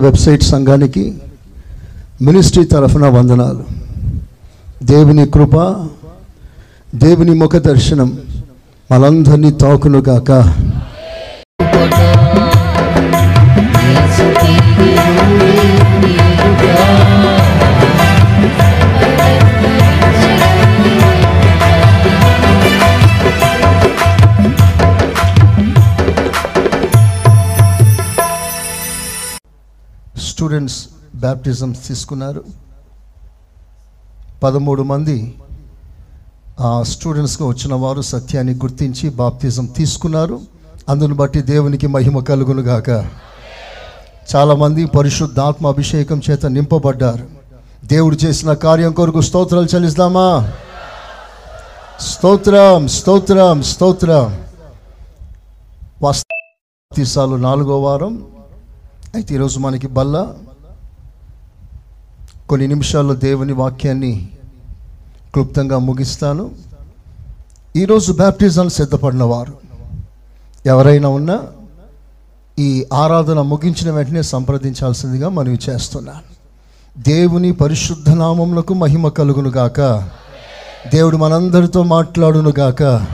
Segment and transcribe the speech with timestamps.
[0.00, 1.04] Website సంఘానికి
[2.22, 3.64] ministry తరఫున వందనాలు.
[4.84, 5.56] దేవుని కృప
[6.94, 8.18] దేవుని ముఖ దర్శనం
[8.92, 10.30] మనందరినీ తాకును గాక.
[30.40, 32.44] స్టూడెంట్స్ బ్యాప్టిజం తీసుకున్నారు.
[34.42, 35.34] పదమూడు మంది
[36.60, 40.40] ఆ స్టూడెంట్స్గా వచ్చిన వారు సత్యాన్ని గుర్తించి బాప్తిజం తీసుకున్నారు.
[40.88, 42.88] అందును బట్టి దేవునికి మహిమ కలుగును గాక.
[44.36, 47.26] చాలామంది పరిశుద్ధాత్మ అభిషేకం చేత నింపబడ్డారు.
[47.84, 50.52] దేవుడు చేసిన కార్యం కొరకు స్తోత్రాలు చెల్లిస్తామా?
[52.00, 54.40] స్తోత్రం స్తోత్రం స్తోత్రం.
[56.02, 58.26] వాస్తీసాలు నాలుగో వారం.
[59.14, 60.28] అయితే ఈరోజు మనకి బల్ల
[62.48, 64.28] కొన్ని నిమిషాల్లో దేవుని వాక్యాన్ని
[65.32, 66.50] క్లుప్తంగా ముగిస్తాను.
[67.76, 69.54] ఈరోజు బ్యాప్టిజాలు సిద్ధపడిన వారు
[70.66, 71.42] ఎవరైనా ఉన్నా
[72.58, 76.40] ఈ ఆరాధన ముగించిన వెంటనే సంప్రదించాల్సిందిగా మనవి చేస్తున్నాను.
[77.00, 79.80] దేవుని పరిశుద్ధ నామములకు మహిమ కలుగును గాక.
[80.92, 83.06] దేవుడు మనందరితో మాట్లాడును గాక.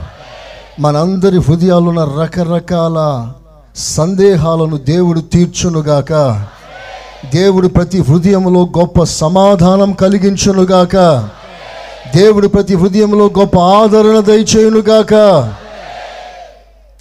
[0.79, 3.31] మనందరి హృదయాలున్న రకరకాల
[3.77, 6.13] సందేహాలను దేవుడు తీర్చునుగాక.
[7.33, 10.95] దేవుడు ప్రతి హృదయంలో గొప్ప సమాధానం కలిగించునుగాక.
[12.15, 15.13] దేవుడు ప్రతి హృదయంలో గొప్ప ఆదరణ దయచేయునుగాక.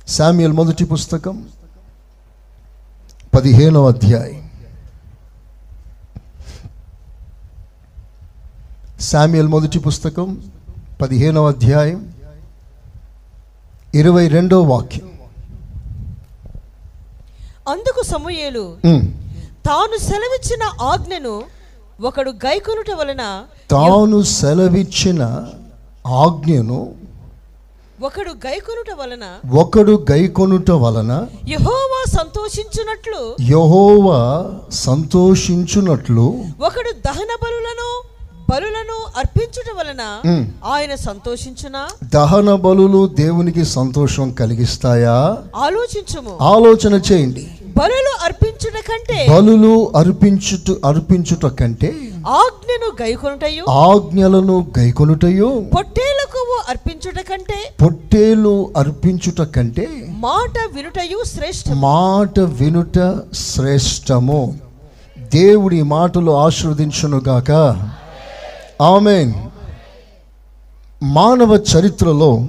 [0.09, 1.45] శామ్యుల్ మొదటి పుస్తకం
[3.35, 4.51] పదిహేనవ అధ్యాయం.
[9.01, 10.39] శామ్యుల్ మొదటి పుస్తకం
[11.03, 12.09] పదిహేనవ అధ్యాయం
[13.95, 15.16] ఇరవై రెండో వాక్యం.
[17.67, 18.65] అందుకు సమూయేలు.
[19.65, 21.35] తాను సెలవిచ్చిన ఆజ్ఞను
[22.01, 23.23] ఒకడు గైకొనుట వలన
[23.69, 25.21] తాను సెలవిచ్చిన
[26.23, 26.81] ఆజ్ఞను
[28.01, 29.25] ఒకడు గైకొనుట వలన
[29.55, 31.13] ఒకడు గైకొనుట వలన
[31.49, 34.21] యెహోవా సంతోషించునట్లు యహోవా
[34.87, 36.27] సంతోషించునట్లు
[36.61, 37.89] ఒకడు దహన బలులను
[38.51, 40.03] బలులను అర్పించుట వలన.
[40.73, 41.81] ఆయన సంతోషించునా
[42.13, 45.17] దహన బలులు దేవునికి సంతోషం కలిగిస్తాయా
[45.67, 47.45] ఆలోచించుము ఆలోచన చేయండి
[47.79, 51.87] బలులు అర్పించుట కంటే బలులు అర్పించుట అర్పించుట కంటే
[52.29, 53.65] ఆజ్ఞను గైకొనుటయు?
[53.71, 55.65] ఆజ్ఞలను గైకొనుటయు?
[55.77, 57.75] పొట్టేల కొవ్వు అర్పించుట కంటే?
[57.83, 62.99] పొట్టేలు అర్పించుట కంటే మాట వినుటయు శ్రేష్ఠ మాట వినుట
[63.35, 64.59] శ్రేష్టము.
[65.35, 67.51] దేవుడి మాటలు ఆశీర్వదించునుగాక
[68.83, 69.33] ఆమెన్.
[71.03, 72.47] మానవ చరిత్రలో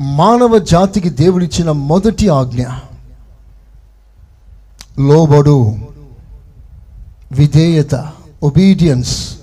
[0.00, 2.64] మానవ జాతికి దేవుడిచ్చిన మొదటి ఆజ్ఞ.
[4.98, 5.76] లోబడు
[7.32, 8.12] విధేయత
[8.42, 9.38] ఒబీడియన్స్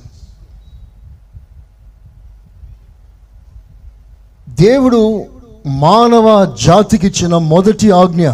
[4.49, 5.25] దేవుడు
[5.67, 8.29] మానవ జాతికి ఇచ్చిన మొదటి ఆజ్ఞ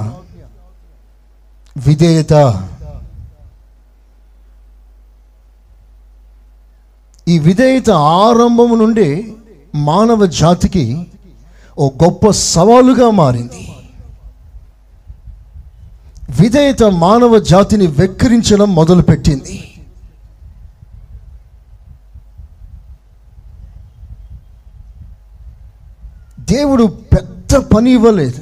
[1.78, 2.34] విధేయత.
[7.28, 9.36] ఈ విధేయత ఆరంభం నుండి
[9.76, 11.08] మానవ జాతికి
[11.80, 13.77] ఓ గొప్ప సవాలుగా మారింది.
[16.30, 19.64] విధేయత మానవ జాతిని వెక్కిరించడం మొదలుపెట్టింది.
[26.40, 28.42] దేవుడు పెద్ద పని ఇవ్వలేదు.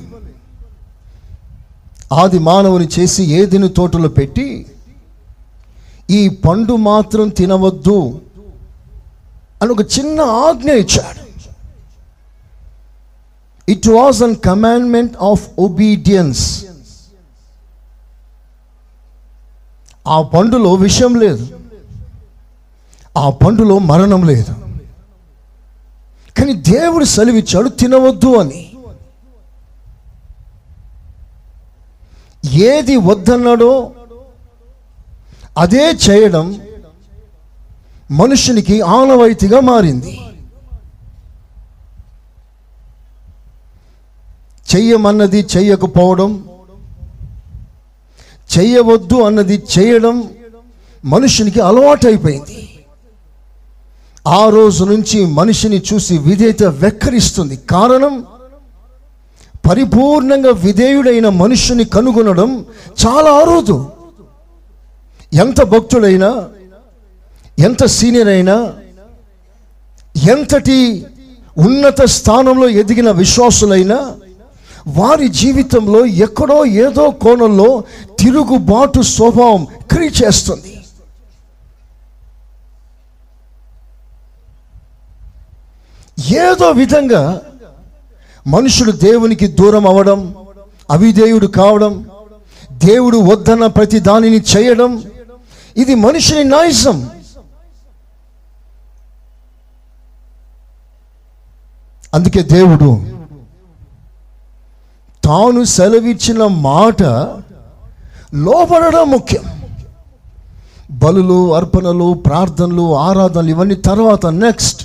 [2.13, 4.65] ఆది మానవుని చేసి ఏదిని తోటలో పెట్టి
[6.09, 8.21] ఈ పండు మాత్రం తినవద్దు
[9.61, 11.25] అని ఒక చిన్న ఆజ్ఞ ఇచ్చాడు.
[13.71, 16.65] It was an commandment of obedience
[20.07, 21.47] ఆ పండులో విషయం లేదు.
[23.17, 24.53] ఆ పండులో మరణం లేదు.
[26.37, 28.71] కానీ దేవుడు సెలవిచ్చాడు తినవద్దు అని.
[32.53, 33.91] ఏది వద్దన్నాడో
[35.57, 36.61] అదే చేయడం
[38.11, 40.21] మనుషునికి ఆనవాయితీగా మారింది.
[44.75, 46.49] చెయ్యమన్నది చెయ్యకపోవడం
[48.49, 50.15] చేయవద్దు అన్నది చేయడం
[51.05, 52.57] మనుషునికి అలవాటైపోయింది.
[54.27, 57.55] ఆ రోజు నుంచి మనిషిని చూసి విధేయత వెక్కరిస్తుంది.
[57.57, 58.25] కారణం
[59.69, 62.65] పరిపూర్ణంగా విధేయుడైన మనుషుని కనుగొనడం
[63.05, 63.91] చాలా అరుదు
[65.33, 66.49] ఎంత భక్తుడైనా
[67.59, 68.73] ఎంత సీనియర్ అయినా
[70.31, 71.05] ఎంతటి
[71.57, 73.97] ఉన్నత స్థానంలో ఎదిగిన విశ్వాసులైనా
[74.87, 77.83] వారి జీవితంలో ఎక్కడో ఏదో కోణంలో
[78.19, 80.71] తిరుగుబాటు స్వభావం క్రీ చేస్తుంది.
[86.33, 87.41] ఏదో విధంగా
[88.47, 90.35] మనుషుడు దేవునికి దూరం అవడం
[90.91, 92.09] అవిధేయుడు కావడం
[92.71, 95.03] దేవుడు వద్దన్న ప్రతి దానిని చేయడం
[95.77, 97.09] ఇది మనుషుని నాయసం.
[102.13, 103.14] అందుకే దేవుడు
[105.25, 107.01] తాను సెలవిచ్చిన మాట
[108.47, 109.45] లోపడడం ముఖ్యం.
[110.91, 114.81] బలులు అర్పణలు ప్రార్థనలు ఆరాధనలు ఇవన్నీ తర్వాత నెక్స్ట్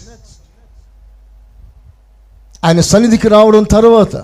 [2.65, 4.15] ఆయన సన్నిధికి రావడం తర్వాత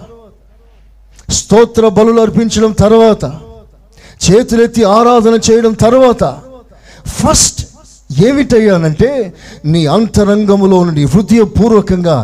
[1.31, 3.25] స్తోత్ర బలులు అర్పించడం తర్వాత
[4.25, 6.23] చేతులెత్తి ఆరాధన చేయడం తర్వాత
[7.19, 7.61] ఫస్ట్
[8.27, 9.11] ఏమిటయ్యానంటే
[9.65, 12.17] నీ అంతరంగములో నుండి హృదయపూర్వకంగా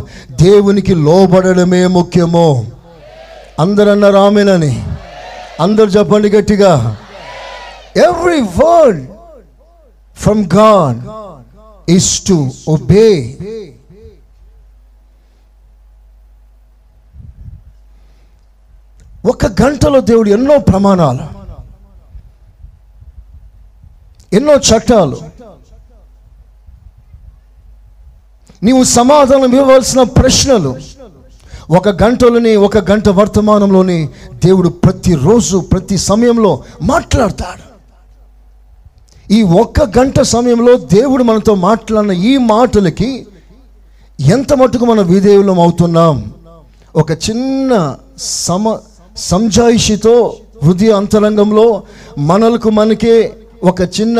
[0.43, 2.49] దేవునికి లోబడడమే ముఖ్యమో.
[3.59, 4.85] అందరన్నారు ఆమెనని
[5.61, 6.97] అందరు చెప్పండి గట్టిగా.
[7.97, 9.03] Every word
[10.17, 11.01] from God
[11.91, 13.37] is to obey
[19.27, 21.27] ఒక గంటలో దేవుడు ఎన్నో ప్రమాణాలు
[24.37, 25.19] ఎన్నో చట్టాలు.
[28.63, 30.77] నీవు సమాధానం ఇవ్వవలసిన ప్రశ్నలు
[31.77, 33.99] ఒక గంటలోని ఒక గంట వర్తమానంలోని
[34.45, 36.53] దేవుడు ప్రతిరోజు ప్రతి సమయంలో
[36.83, 37.65] మాట్లాడతాడు.
[39.37, 43.11] ఈ ఒక్క గంట సమయంలో దేవుడు మనతో మాట్లాడిన ఈ మాటలకి
[44.19, 46.17] ఎంత మటుకు మనం విధేయులం అవుతున్నాం?
[46.97, 47.73] ఒక చిన్న
[48.47, 48.65] సమ
[49.31, 50.15] సంజాయిషితో
[50.65, 51.67] హృదయ అంతరంగంలో
[52.31, 53.17] మనలకు మనకే
[53.71, 54.19] ఒక చిన్న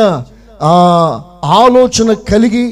[1.61, 2.65] ఆలోచన కలిగి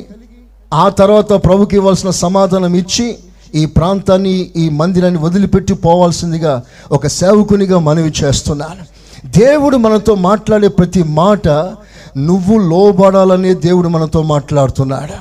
[0.74, 3.06] ఆ తర్వాత ప్రభుకి ఇవ్వాల్సిన సమాధానం ఇచ్చి
[3.56, 8.92] ఈ ప్రాంతాన్ని ఈ మందిరాన్ని వదిలిపెట్టి పోవాల్సిందిగా ఒక సేవకునిగా మనవి చేస్తున్నాను.
[9.28, 11.48] దేవుడు మనతో మాట్లాడే ప్రతి మాట
[12.18, 15.14] నువ్వు లోబడాలనే దేవుడు మనతో మాట్లాడుతున్నాడు.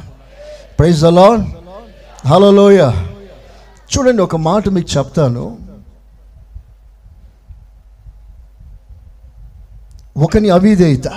[0.79, 1.47] ప్రైజ్ అలా
[2.27, 2.91] హలోయ
[3.93, 5.59] చూడండి ఒక మాట మీకు చెప్తాను.
[10.17, 11.09] ఒకని అవిధేయత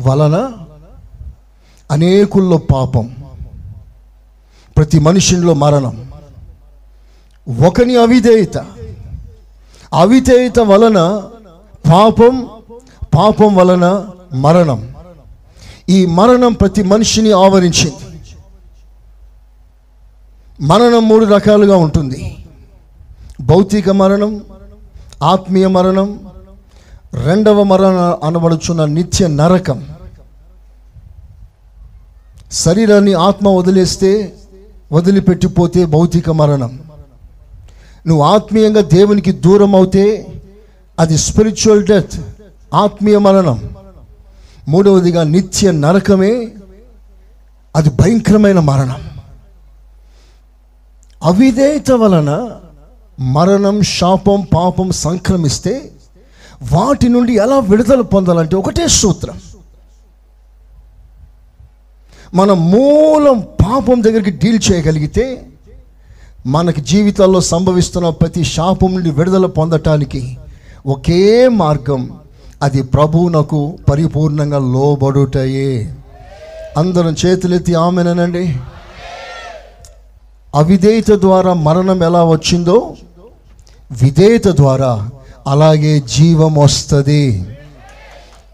[0.00, 0.52] వలన
[1.90, 3.19] అనేకుల్లో పాపం.
[4.80, 6.12] ప్రతి మనుషుల్లో మరణం.
[7.66, 8.58] ఒకని అవిధేయత.
[9.94, 11.22] అవిధేయత వలన
[11.92, 12.48] పాపం
[13.14, 14.94] పాపం వలన మరణం.
[15.88, 18.32] ఈ మరణం ప్రతి మనిషిని ఆవరించింది.
[20.60, 22.44] మరణం మూడు రకాలుగా ఉంటుంది.
[23.40, 24.44] భౌతిక మరణం
[25.22, 26.20] ఆత్మీయ మరణం
[27.14, 29.86] రెండవ మరణం అనబడుచున్న నిత్య నరకం.
[32.52, 34.34] శరీరాన్ని ఆత్మ వదిలేస్తే
[34.92, 36.80] వదిలిపెట్టిపోతే భౌతిక మరణం.
[38.06, 40.26] నువ్వు ఆత్మీయంగా దేవునికి దూరం అవుతే
[41.00, 42.14] అది స్పిరిచువల్ డెత్
[42.74, 43.70] ఆత్మీయ మరణం.
[44.68, 46.48] మూడవదిగా నిత్య నరకమే
[47.76, 49.10] అది భయంకరమైన మరణం.
[51.24, 52.50] అవిధేయత వలన
[53.20, 55.92] మరణం శాపం పాపం సంక్రమిస్తే
[56.72, 59.40] వాటి నుండి ఎలా విడుదల పొందాలంటే ఒకటే సూత్రం.
[62.34, 63.40] మన మూలం
[63.70, 65.46] పాపం దగ్గరికి డీల్ చేయగలిగితే
[66.46, 70.36] మనకి జీవితాల్లో సంభవిస్తున్న ప్రతి శాపం నుండి విడుదల పొందటానికి
[70.86, 72.18] ఒకే మార్గం
[72.62, 75.94] అది ప్రభువునకు పరిపూర్ణంగా లోబడుటయే.
[76.76, 78.56] అందరం చేతులెత్తి ఆమెనండి
[80.54, 82.94] అవిధేయత ద్వారా మరణం ఎలా వచ్చిందో
[84.02, 85.10] విధేయత ద్వారా
[85.46, 87.56] అలాగే జీవం వస్తుంది.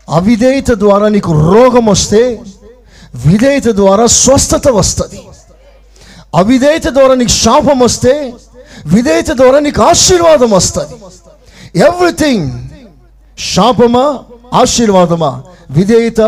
[0.08, 2.40] అవిధేయత ద్వారా నీకు రోగం వస్తే
[3.16, 5.22] విధేయత ద్వారా స్వస్థత వస్తుంది.
[6.34, 8.32] అవిధేయత ద్వారా నీకు శాపం వస్తే
[8.86, 10.94] విధేయత ద్వారా నీకు ఆశీర్వాదం వస్తుంది.
[11.78, 12.68] ఎవ్రీథింగ్
[13.38, 14.18] శాపమా
[14.54, 16.20] ఆశీర్వాదమా విధేయత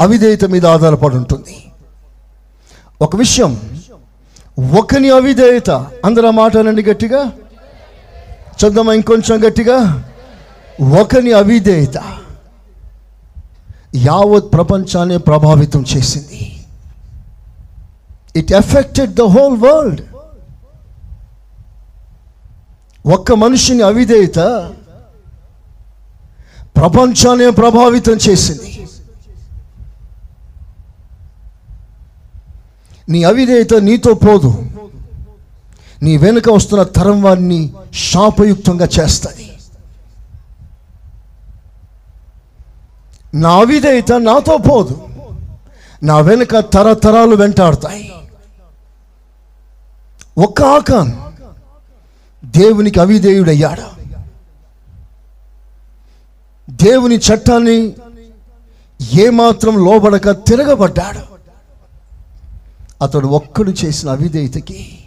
[0.00, 1.64] అవిధేయత మీద ఆధారపడి ఉంటుంది.
[3.02, 3.80] ఒక విషయం
[4.78, 5.70] ఒకని అవిధేయత
[6.04, 6.30] అందరూ ఆ
[6.82, 7.32] గట్టిగా?
[8.64, 10.04] చూద్దామా ఇంకొంచెం గట్టిగా?
[11.00, 12.21] ఒకని అవిధేయత.
[13.96, 16.64] యావత్ ప్రపంచాన్ని ప్రభావితం చేసింది.
[18.36, 20.00] It affected the whole world
[23.06, 24.38] ఒక్క మనిషిని అవిధేయత
[26.76, 28.86] ప్రపంచాన్ని ప్రభావితం చేసింది.
[33.08, 34.66] నీ అవిధేయత నీతో పోదు.
[36.02, 39.41] నీ వెనుక వస్తున్న తరం వారిని శాపయుక్తంగా చేస్తాయి.
[43.34, 45.08] నా అవిధేయత నాతో పోదు.
[46.02, 48.12] నా వెనుక తరతరాలు వెంటాడతాయి.
[50.38, 51.12] ఒక్క ఆకాన్
[52.46, 54.02] దేవునికి అవిధేయుడయ్యాడు?
[56.70, 57.92] దేవుని చట్టాన్ని
[59.14, 61.32] ఏమాత్రం లోబడక తిరగబడ్డాడు.
[63.04, 65.04] అతడు ఒక్కడు చేసిన అవిధేయతకి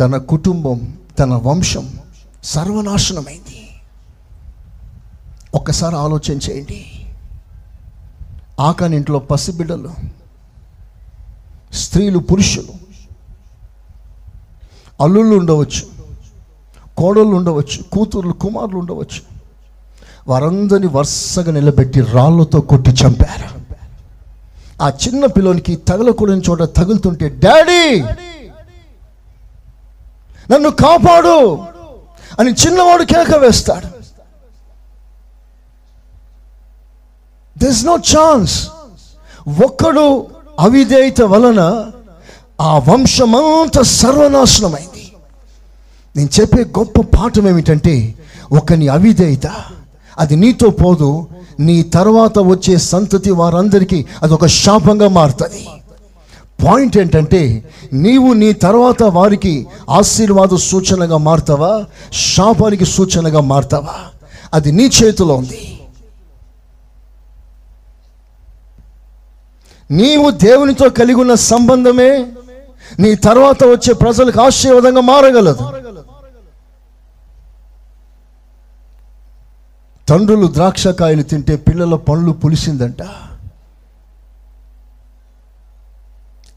[0.00, 1.98] తన కుటుంబం తన వంశం
[2.44, 3.68] సర్వనాశనమైంది.
[5.54, 6.91] ఒక్కసారి ఆలోచన చేయండి.
[8.60, 9.90] ఆకాని ఇంట్లో పసిబిడ్డలు
[11.72, 12.72] స్త్రీలు పురుషులు
[15.02, 15.84] అల్లుళ్ళు ఉండవచ్చు
[16.96, 19.20] కోడళ్ళు ఉండవచ్చు కూతుర్లు కుమారులు ఉండవచ్చు.
[20.28, 23.48] వారందరిని వరుసగా నిలబెట్టి రాళ్ళతో కొట్టి చంపారు.
[24.82, 28.00] ఆ చిన్న పిల్లోనికి తగలకూడని చోట తగులుతుంటే డాడీ!
[30.50, 31.56] నన్ను కాపాడు!
[32.40, 33.86] అని చిన్నవాడు కేక వేస్తాడు.
[37.58, 38.68] దిస్ నో ఛాన్స్
[39.64, 40.26] ఒక్కడు
[40.60, 41.92] అవిధేయత వలన
[42.60, 45.12] ఆ వంశమంతా సర్వనాశనమైంది.
[46.16, 48.14] నేను చెప్పే గొప్ప పాఠం ఏమిటంటే
[48.52, 49.46] ఒకని అవిధేయత
[50.18, 51.26] అది నీతో పోదు
[51.60, 55.66] నీ తర్వాత వచ్చే సంతతి వారందరికీ అది ఒక శాపంగా మారుతుంది.
[56.64, 61.84] పాయింట్ ఏంటంటే నీవు నీ తర్వాత వారికి ఆశీర్వాద సూచనగా మారుతావా
[62.34, 63.94] శాపానికి సూచనగా మారుతావా?
[64.54, 65.81] అది నీ చేతిలో ఉంది.
[69.90, 72.32] నీవు దేవునితో కలిగి ఉన్న సంబంధమే
[73.00, 75.64] నీ తర్వాత వచ్చే ప్రజలకు ఆశీర్వాదంగా మారగలదు.
[80.08, 83.02] తండ్రులు ద్రాక్షకాయలు తింటే పిల్లల పండ్లు పులిసిందంట.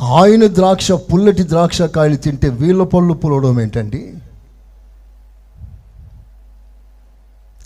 [0.01, 4.13] ఆయన ద్రాక్ష పుల్లటి ద్రాక్ష కాయలు తింటే వీళ్ళ పళ్ళు పులవడం ఏంటండి?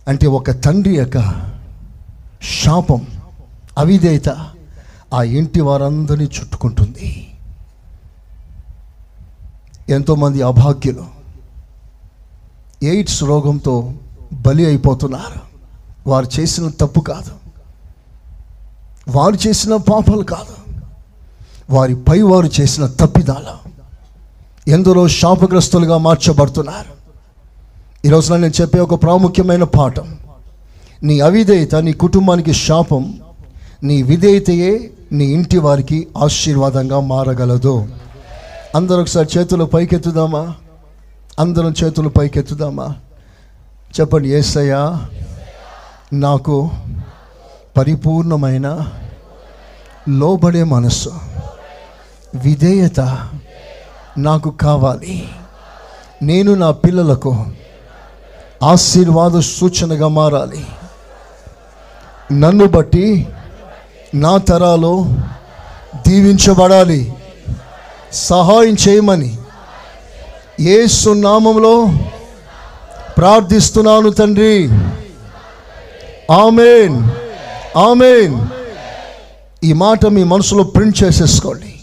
[0.08, 1.18] అంటే ఒక తండ్రి యొక్క
[2.42, 3.08] శాపం
[3.78, 4.30] అవిధేయత.
[5.14, 7.34] ఆ ఇంటి వారందరినీ చుట్టుకుంటుంది.
[9.90, 11.06] ఎంతోమంది అభాగ్యులు
[12.84, 13.94] ఎయిడ్స్ రోగంతో
[14.34, 15.40] బలి అయిపోతున్నారు.
[16.10, 17.32] వారు చేసిన తప్పు కాదు.
[19.10, 20.82] వారు చేసిన పాపాలు కాదు.
[21.70, 23.70] వారి పై వారు చేసిన తప్పిదాల
[24.68, 27.00] ఎందరో శాపగ్రస్తులుగా మార్చబడుతున్నారు.
[28.08, 30.18] ఈరోజు నేను చెప్పే ఒక ప్రాముఖ్యమైన పాఠం.
[31.04, 33.20] నీ అవిధేయత నీ కుటుంబానికి శాపం
[33.84, 37.88] నీ విధేయతయే నీ ఇంటి వారికి ఆశీర్వాదంగా మారగలదు.
[38.76, 40.56] అందరూ ఒకసారి చేతులు పైకెత్తుదామా?
[41.40, 42.96] అందరం చేతులు పైకెత్తుదామా?
[44.00, 45.06] చెప్పండి ఏసయ్యా
[46.14, 46.72] నాకు
[47.78, 48.92] పరిపూర్ణమైన
[50.10, 51.12] లోబడే మనస్సు
[52.36, 53.30] విధేయత
[54.18, 55.30] నాకు కావాలి.
[56.24, 57.46] నేను నా పిల్లలకు
[58.64, 60.66] ఆశీర్వాద సూచనగా మారాలి.
[62.32, 63.28] నన్ను బట్టి
[64.14, 65.06] నా తరాలు
[66.08, 67.14] దీవించబడాలి.
[68.14, 69.38] సహాయం చేయమని
[70.60, 71.88] ఏ నామంలో
[73.18, 74.70] ప్రార్థిస్తున్నాను తండ్రి.
[76.32, 77.10] ఆమెన్.
[77.78, 78.48] ఆమెన్.
[79.64, 81.80] ఈ మాట మీ మనసులో ప్రింట్ చేసేసుకోండి.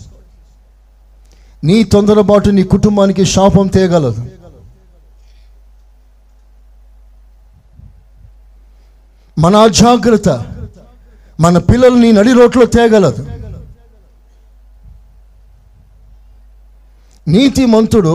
[1.64, 4.26] నీ తొందరపాటు నీ కుటుంబానికి శాపం తేగలదు.
[9.38, 10.55] మన అజాగ్రత్త
[11.40, 13.22] మన పిల్లల్ని నడి రోట్లో తేగలదు.
[17.28, 18.14] నీతిమంతుడు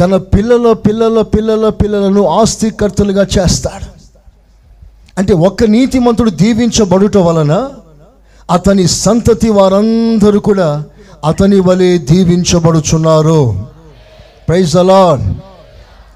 [0.00, 3.88] తన పిల్లల పిల్లల పిల్లల పిల్లలను ఆస్తికర్తలుగా చేస్తాడు.
[5.18, 7.52] అంటే ఒక్క నీతిమంతుడు దీవించబడుట వలన
[8.50, 10.68] అతని సంతతి వారందరూ కూడా
[11.24, 13.40] అతని వలె దీవించబడుచున్నారు.
[14.48, 15.24] ప్రైజ్ అలాడ్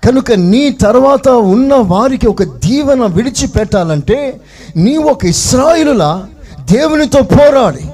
[0.05, 4.41] కనుక నీ తర్వాత ఉన్న వారికి ఒక దీవెన విడిచిపెట్టాలంటే
[4.77, 6.27] నీ ఒక ఇస్రాయిలులా
[6.73, 7.85] దేవునితో పోరాడి.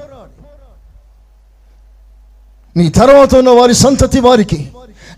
[2.77, 4.69] నీ తర్వాత ఉన్న వారి సంతతి వారికి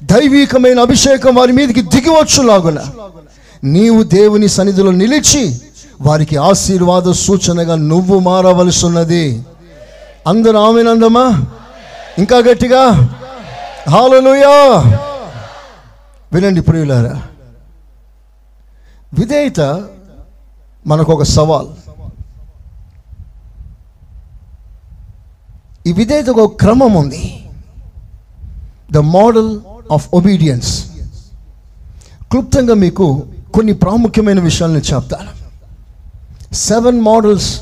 [0.03, 2.79] దైవీకమైన అభిషేకం వారి మీదకి దిగివచ్చులాగున
[3.65, 5.61] నీవు దేవుని సన్నిధిలో నిలిచి
[6.01, 9.43] వారికి ఆశీర్వాద సూచనగా నువ్వు మారవలసి ఉన్నది
[10.27, 11.47] అందరూ ఆమెనందమా
[12.19, 13.09] ఇంకా గట్టిగా?
[13.91, 14.55] హాలలుయా
[16.33, 17.23] వినండి ప్రియులారా.
[19.15, 19.61] విధేయత
[20.87, 21.69] మనకు ఒక సవాల్.
[25.87, 27.47] ఈ విధేయతకు ఒక క్రమం ఉంది.
[28.93, 29.61] ద మోడల్
[29.93, 30.91] ఆఫ్ ఒబీడియన్స్
[32.31, 35.31] క్లుప్తంగా మీకు కొన్ని ప్రాముఖ్యమైన విషయాలను చెప్తాను.
[36.55, 37.61] Seven models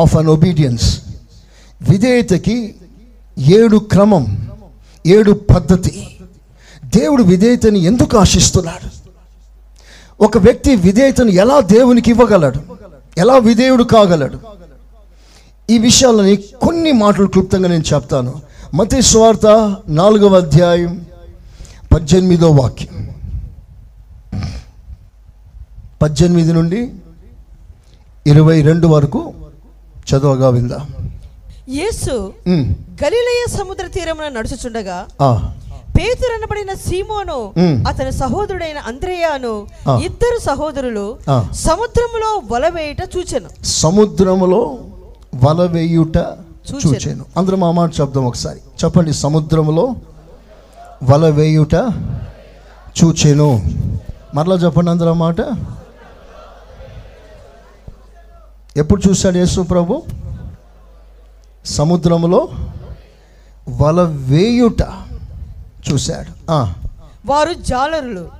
[0.00, 1.02] of an obedience
[1.82, 2.74] విధేయతకి
[3.38, 4.48] ఏడు క్రమం
[5.06, 6.15] ఏడు పద్ధతి.
[6.98, 8.88] దేవుడు విధేయతని ఎందుకు ఆశిస్తున్నాడు?
[10.24, 12.60] ఒక వ్యక్తి విధేయతను ఎలా దేవునికి ఇవ్వగలడు?
[13.18, 14.38] ఎలా విధేయుడు కాగలడు?
[15.74, 16.34] ఈ విషయాలని
[16.64, 18.32] కొన్ని మాటలు క్లుప్తంగా నేను చెప్తాను.
[18.74, 19.46] మతి స్వార్థ
[20.00, 20.92] నాలుగవ అధ్యాయం
[21.92, 22.94] పద్దెనిమిదో వాక్యం.
[26.02, 26.80] పద్దెనిమిది నుండి
[28.32, 29.20] ఇరవై రెండు వరకు
[30.08, 30.80] చదవగా విందా.
[31.80, 32.14] యేసు
[33.02, 34.98] గలిలయ సముద్ర తీరమున నడుచుచుండగా
[35.96, 37.38] పేతురు అనబడిన సీమోను.
[37.88, 39.54] అతని సహోదరుడైన అంద్రేయాను.
[40.04, 41.06] ఇద్దరు సహోదరులు.
[41.66, 44.60] సముద్రములో వల వేయుట చూచెను సముద్రములో
[45.44, 46.16] వల వేయుట
[46.68, 46.80] చూచెను.
[46.86, 49.84] చూచాను అందరం ఆ మాట చెప్దాం ఒకసారి చెప్పండి సముద్రములో
[51.10, 51.74] వల వేయుట
[52.98, 53.48] చూచెను
[54.34, 55.40] మరలా చెప్పండి అందరం ఆ మాట
[58.76, 60.02] ఎప్పుడు చూశాడు యేసు ప్రభు
[61.66, 62.40] సముద్రములో
[63.82, 64.00] వల
[64.30, 64.82] వేయుట
[65.92, 66.52] చూశాడు.
[67.26, 68.30] వారు జాలరులు.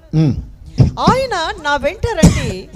[1.01, 2.69] ఆయన నా వెంట రండి.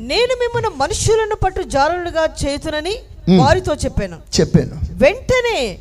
[0.00, 2.96] నేను మిమ్మల్ని మనుష్యులను పట్టు జాలరులుగా చేతునని.
[3.36, 4.16] వారితో చెప్పాను.
[4.40, 4.80] చెప్పాను.
[4.92, 5.78] వెంటనే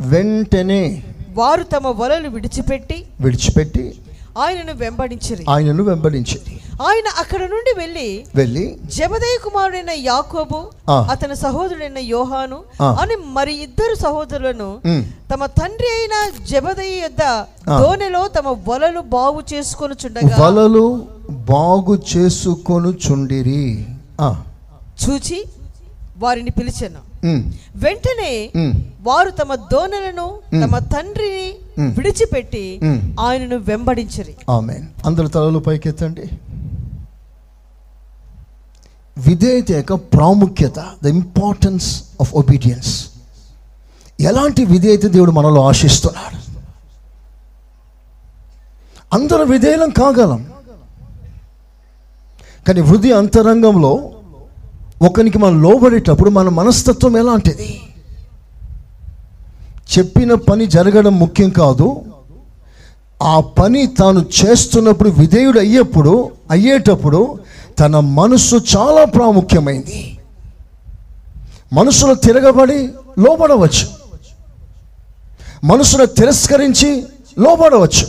[0.00, 1.02] వెంటనే
[1.34, 3.98] వారు తమ వలలు విడిచిపెట్టి విడిచిపెట్టి
[4.36, 8.64] ఆయనను వెంబడించిరి ఆయనను వెంబడించింది ఆయన అక్కడ నుండి వెళ్ళి వెళ్ళి
[8.94, 10.58] జబదయ్య కుమారుడైన యాకోబు.
[11.12, 12.58] అతని సహోదరుడైన యోహాను.
[13.00, 14.68] అని మరి ఇద్దరు సహోదరులను
[15.30, 16.14] తమ తండ్రి అయిన
[16.50, 17.22] జబదయ్య యొద్ద.
[17.80, 20.84] దోనెలో తమ వలలు బాగు చేసుకొని చుండగా వలలు
[21.50, 23.62] బాగు చేసుకొని చుండిరి
[25.02, 25.38] చూచి
[26.18, 27.00] వారిని పిలిచాను
[27.76, 28.52] వెంటనే
[29.02, 30.38] వారు తమ దోనెలను.
[30.62, 31.54] తమ తండ్రిని.
[31.86, 32.80] విడిచిపెట్టి.
[33.20, 34.34] ఆయనను వెంబడించిరి.
[34.50, 34.86] ఆమెన్.
[35.06, 36.24] అందరి తలలు పైకెత్తండి.
[39.18, 43.06] విధేయత యొక్క ప్రాముఖ్యత ద ఇంపార్టెన్స్ ఆఫ్ ఒబీడియన్స్
[44.20, 46.44] ఎలాంటి విధేయత దేవుడు మనలో ఆశిస్తున్నాడు?
[49.14, 50.46] అందరూ విధేయులం కాగలం.
[52.68, 54.10] కానీ హృదయ అంతరంగంలో
[55.02, 57.80] ఒకరికి మనం లోబడేటప్పుడు మన మనస్తత్వం ఎలాంటిది?
[59.98, 62.02] చెప్పిన పని జరగడం ముఖ్యం కాదు.
[63.22, 67.38] ఆ పని తాను చేస్తున్నప్పుడు విధేయుడు అయ్యేప్పుడు అయ్యేటప్పుడు
[67.78, 70.18] తన మనసు చాలా ప్రాముఖ్యమైంది.
[71.72, 73.88] మనసులో తిరగబడి లోబడవచ్చు.
[75.64, 77.04] మనసును తిరస్కరించి
[77.38, 78.06] లోబడవచ్చు.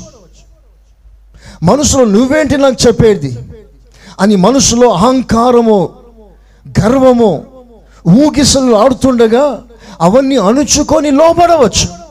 [1.63, 3.39] మనసులో నువ్వేంటి నాకు చెప్పేది?
[4.19, 5.89] అని మనసులో అహంకారము
[6.67, 7.45] గర్వము
[8.07, 9.61] ఊగిసలు ఆడుతుండగా
[10.01, 12.05] అవన్నీ అణుచుకొని లోబడవచ్చు.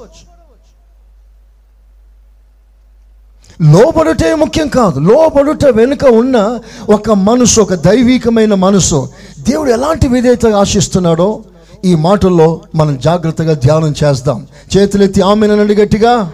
[3.63, 5.01] లోబడుటే ముఖ్యం కాదు.
[5.01, 6.59] లోబడుట వెనుక ఉన్న
[6.91, 9.09] ఒక మనసు ఒక దైవికమైన మనసు.
[9.39, 11.41] దేవుడు ఎలాంటి విధేయత ఆశిస్తున్నాడో
[11.85, 16.33] ఈ మాటల్లో మనం జాగ్రత్తగా ధ్యానం చేస్తాం చేతులెత్తి ఆమెనండి గట్టిగా.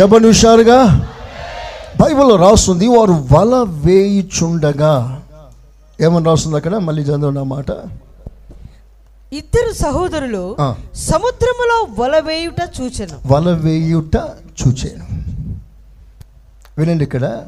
[0.00, 1.08] చెప్పండి హుషారుగా.
[2.00, 5.21] బైబిల్లో రాస్తుంది వారు వల వేయిచుండగా.
[6.02, 6.76] ఏమని రాస్తుంది అక్కడ?
[6.76, 7.70] మళ్ళీ చదవండి ఆ మాట.
[9.32, 10.56] ఇద్దరు సహోదరులు.
[10.94, 13.18] సముద్రములో వల వేయుట చూచెను.
[13.26, 14.16] వల వేయుట
[14.62, 15.06] చూచాను.
[16.78, 17.46] వినండి ఇక్కడ.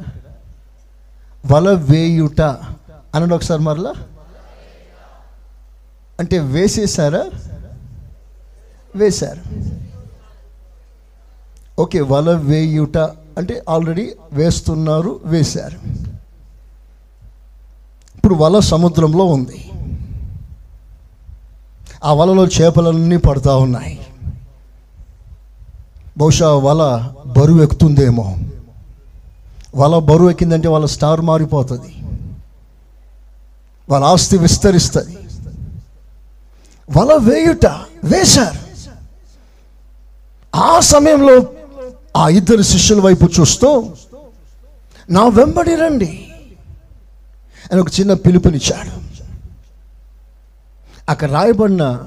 [1.47, 2.41] వల వేయుట
[3.15, 3.93] అనండి ఒకసారి మరలా.
[6.19, 7.31] అంటే వేసేసారా
[8.97, 9.41] వేశారు.
[11.81, 12.99] ఓకే వల వేయుట.
[13.39, 16.05] అంటే ఆల్రెడీ వేస్తున్నారు వేశారు.
[18.25, 19.71] ఇప్పుడు వల సముద్రంలో ఉంది.
[22.05, 24.07] ఆ వలలో చేపలన్నీ పడతా ఉన్నాయి.
[26.19, 28.37] బహుశా వల బరువు ఎక్కుతుందేమో.
[29.77, 31.95] వల బరువు ఎక్కిందంటే వాళ్ళ స్టార్ మారిపోతుంది.
[33.89, 35.19] వాళ్ళ ఆస్తి విస్తరిస్తుంది.
[36.99, 37.67] వల వేయుట
[38.05, 38.59] వేశారు.
[40.57, 41.47] ఆ సమయంలో
[42.17, 43.85] ఆ ఇద్దరు శిష్యుల వైపు చూస్తూ
[45.11, 46.24] నా వెంబడి రండి.
[47.73, 48.91] అని ఒక చిన్న పిలుపునిచ్చాడు.
[51.09, 52.03] అక్కడ రాయబడిన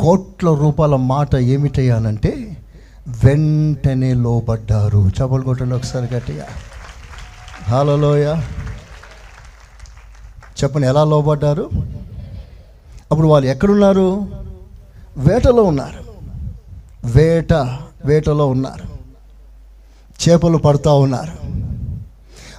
[0.00, 2.56] కోట్ల రూపాయల మాట ఏమిటయ్యానంటే
[3.24, 5.10] వెంటనే లోబడ్డారు.
[5.22, 6.44] చేపలు కొట్టండి ఒకసారి గట్టిగా.
[7.62, 8.34] హాలలోయ
[10.62, 11.70] చెప్పండి ఎలా లోబడ్డారు?
[13.10, 14.28] అప్పుడు వాళ్ళు ఎక్కడున్నారు?
[15.16, 16.04] వేటలో ఉన్నారు.
[17.04, 17.52] వేట
[18.04, 18.84] వేటలో ఉన్నారు.
[20.28, 21.57] చేపలు పడుతూ ఉన్నారు.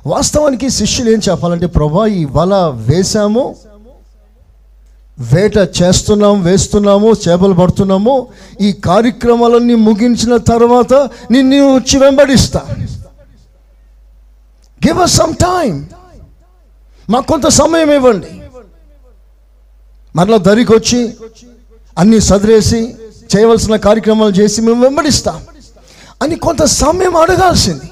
[0.06, 3.56] వాస్తవానికి శిష్యులు ఏం చెప్పాలంటే ప్రభా ఈ వల వేశాము
[5.20, 8.28] వేట చేస్తున్నాం వేస్తున్నాము చేపలు పడుతున్నాము
[8.62, 10.94] ఈ కార్యక్రమాలన్నీ ముగించిన తర్వాత
[11.32, 12.66] నిన్ను వచ్చి వెంబడిస్తా.
[14.88, 15.90] గివ్ అస్ సమ్ టైం
[17.10, 18.28] మాకు కొంత సమయం ఇవ్వండి.
[20.16, 22.96] మరలా దరికి వచ్చి సదిరేసి
[23.36, 25.42] చేయవలసిన కార్యక్రమాలు చేసి మేము వెంబడిస్తాం.
[26.24, 27.86] అని కొంత సమయం అడగాల్సింది.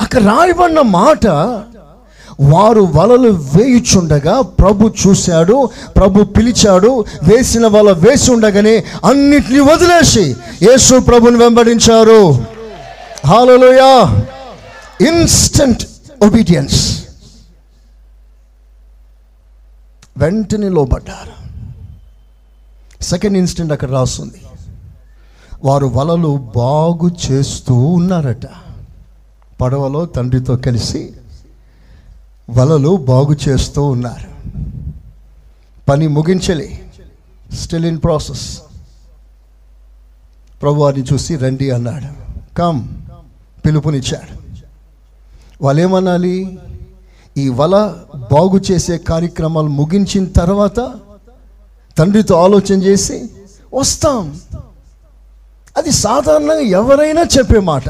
[0.00, 1.26] అక్కడ రాయబడిన మాట
[2.40, 11.36] వారు వలలు వేయుచుండగా ప్రభు చూశాడు ప్రభు పిలిచాడు వేసిన వల వేసి ఉండగానే అన్నిటిని వదిలేసి యేసు ప్రభుని
[11.36, 12.44] వెంబడించారు.
[13.26, 13.92] హాలలోయా
[15.08, 15.82] ఇన్స్టంట్
[16.22, 17.04] ఒబీడియన్స్
[20.18, 21.34] వెంటనే లోబడ్డారు.
[23.02, 24.40] సెకండ్ ఇన్స్టెంట్ అక్కడ రాస్తుంది.
[25.64, 28.46] వారు వలలు బాగు చేస్తూ ఉన్నారట.
[29.60, 31.12] పడవలో తండ్రితో కలిసి
[32.50, 34.28] వలలు బాగు చేస్తూ ఉన్నారు.
[35.88, 36.90] పని ముగించలే.
[37.54, 38.58] స్టిల్ ఇన్ ప్రాసెస్
[40.62, 42.06] ప్రభు వారిని చూసి రండి అన్నాడు.
[42.56, 42.88] కమ్
[43.66, 44.38] పిలుపునిచ్చాడు.
[45.64, 46.58] వాళ్ళేమనాలి?
[47.36, 50.94] ఈ వల బాగు చేసే కార్యక్రమాలు ముగించిన తర్వాత
[51.98, 53.30] తండ్రితో ఆలోచన చేసి
[53.74, 54.40] వస్తాం.
[55.76, 57.88] అది సాధారణంగా ఎవరైనా చెప్పే మాట.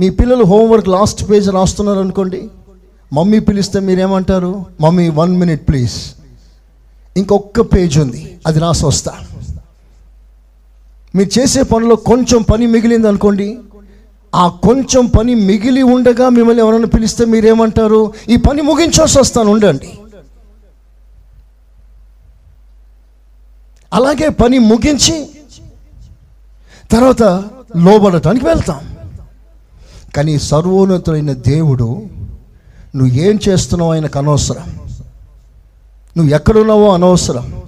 [0.00, 2.48] మీ పిల్లలు హోంవర్క్ లాస్ట్ పేజ్ రాస్తున్నారు అనుకోండి
[3.12, 4.66] మమ్మీ పిలిస్తే మీరేమంటారు?
[4.80, 5.94] మమ్మీ వన్ మినిట్ ప్లీజ్
[7.16, 9.14] ఇంకొక పేజ్ ఉంది అది రాసి వస్తా.
[11.14, 13.58] మీరు చేసే పనిలో కొంచెం పని మిగిలింది అనుకోండి
[14.34, 18.12] ఆ కొంచెం పని మిగిలి ఉండగా మిమ్మల్ని ఎవరైనా పిలిస్తే మీరేమంటారు?
[18.28, 19.98] ఈ పని ముగించోసి వస్తాను ఉండండి.
[23.92, 25.28] అలాగే పని ముగించి
[26.90, 27.22] తర్వాత
[27.76, 28.87] లోబడటానికి వెళ్తాం.
[30.18, 32.02] కానీ సర్వోన్నతుడైన దేవుడు
[32.96, 34.80] నువ్వు ఏం చేస్తున్నావు ఆయనకు అనవసరం.
[36.16, 37.62] నువ్వు ఎక్కడున్నావో అనవసరం.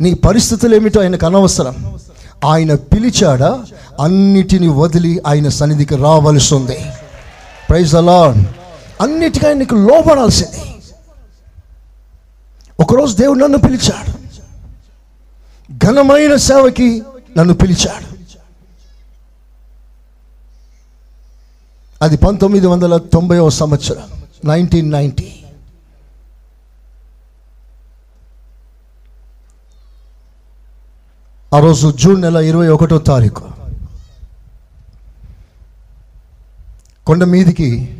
[0.00, 1.98] నీ పరిస్థితులు ఏమిటో ఆయనకు అనవసరం.
[2.44, 3.64] ఆయన పిలిచాడా
[4.00, 6.78] అన్నిటిని వదిలి ఆయన సన్నిధికి రావలసి ఉంది
[7.70, 8.22] ప్రైజ్ అలా
[9.00, 10.74] అన్నిటికీ ఆయనకు లోపడాల్సింది
[12.80, 14.12] ఒకరోజు దేవుడు నన్ను పిలిచాడు.
[15.86, 17.02] ఘనమైన సేవకి
[17.38, 18.11] నన్ను పిలిచాడు.
[22.02, 24.02] అది పంతొమ్మిది వందల తొంభైవ సంవత్సరం
[24.44, 25.28] నైన్టీన్ నైంటీ
[31.54, 33.44] ఆ రోజు జూన్ నెల ఇరవై ఒకటో తారీఖు.
[37.06, 37.98] కొండ మీదికి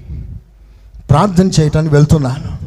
[1.11, 2.59] ప్రార్థన చేయటానికి వెళ్తున్నాను.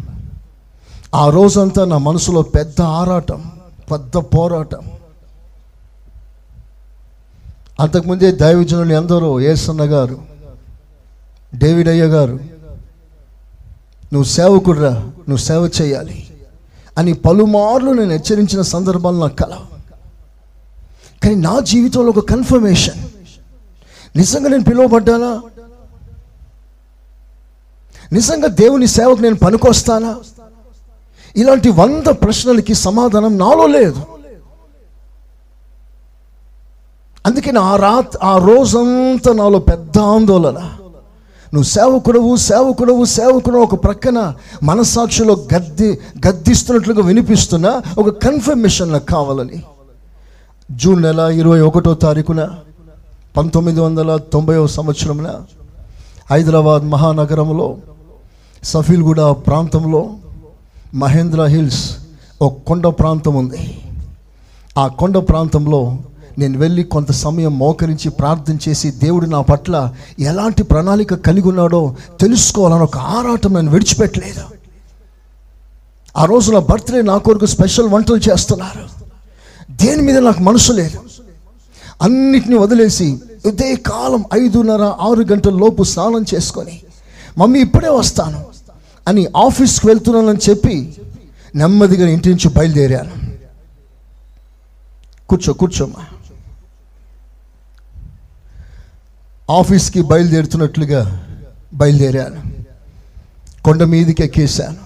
[1.15, 3.51] ఆ రోజంతా నా మనసులో పెద్ద ఆరాటం
[3.91, 4.83] పెద్ద పోరాటం.
[7.79, 10.34] అంతకుముందే దైవజనులు ఎందరో ఏసన్న గారు
[11.57, 12.33] డేవిడ్ అయ్య గారు
[14.13, 16.27] నువ్వు సేవకుడురా నువ్వు సేవ చేయాలి
[16.97, 19.57] అని పలుమార్లు నేను హెచ్చరించిన సందర్భాలు నాకు కల
[21.23, 23.01] కానీ నా జీవితంలో ఒక కన్ఫర్మేషన్
[24.15, 25.41] నిజంగా నేను పిలువబడ్డానా?
[28.13, 30.15] నిజంగా దేవుని సేవకు నేను పనికొస్తానా?
[31.35, 34.01] ఇలాంటి వంద ప్రశ్నలకి సమాధానం నాలో లేదు.
[37.25, 40.77] అందుకే నా రాత్ ఆ రోజంతా నాలో పెద్ద ఆందోళన.
[41.55, 44.19] నువ్వు సేవకుడవు సేవకుడవు సేవకుడు ఒక ప్రక్కన
[44.63, 45.89] మనసాక్షిలో గద్ది
[46.25, 49.59] గద్దిస్తున్నట్లుగా వినిపిస్తున్న ఒక కన్ఫర్మేషన్ నాకు కావాలని.
[50.71, 52.41] జూన్ నెల ఇరవై ఒకటో తారీఖున
[53.37, 55.29] పంతొమ్మిది వందల తొంభైవ సంవత్సరంన
[56.31, 57.67] హైదరాబాద్ మహానగరంలో
[58.63, 60.01] సఫీల్గూడ ప్రాంతంలో
[61.03, 61.83] మహేంద్ర హిల్స్
[62.41, 63.63] ఒక కొండ ప్రాంతం ఉంది.
[64.77, 65.81] ఆ కొండ ప్రాంతంలో
[66.37, 72.83] నేను వెళ్ళి కొంత సమయం మోకరించి ప్రార్థన చేసి దేవుడు నా పట్ల ఎలాంటి ప్రణాళిక కలిగి ఉన్నాడో తెలుసుకోవాలని
[72.83, 74.41] ఒక ఆరాటం నేను విడిచిపెట్టలేదు.
[76.17, 78.89] ఆ రోజు నా బర్త్డే నా కొరకు స్పెషల్ వంటలు చేస్తున్నారు.
[79.71, 80.99] దేని మీద నాకు మనసు లేదు.
[82.01, 86.81] అన్నిటిని వదిలేసి ఇదే కాలం ఐదున్నర ఆరు గంటల లోపు స్నానం చేసుకొని
[87.37, 88.45] మమ్మీ ఇప్పుడే వస్తాను
[89.07, 90.95] అని ఆఫీస్కి వెళ్తున్నానని చెప్పి
[91.55, 93.11] నెమ్మదిగా ఇంటి నుంచి బయలుదేరాను.
[95.29, 96.14] కూర్చో కూర్చోమ్మా.
[99.51, 101.27] ఆఫీస్కి బయలుదేరుతున్నట్లుగా
[101.73, 102.41] బయలుదేరాను.
[103.63, 104.77] కొండ మీదకి ఎక్కేశాను.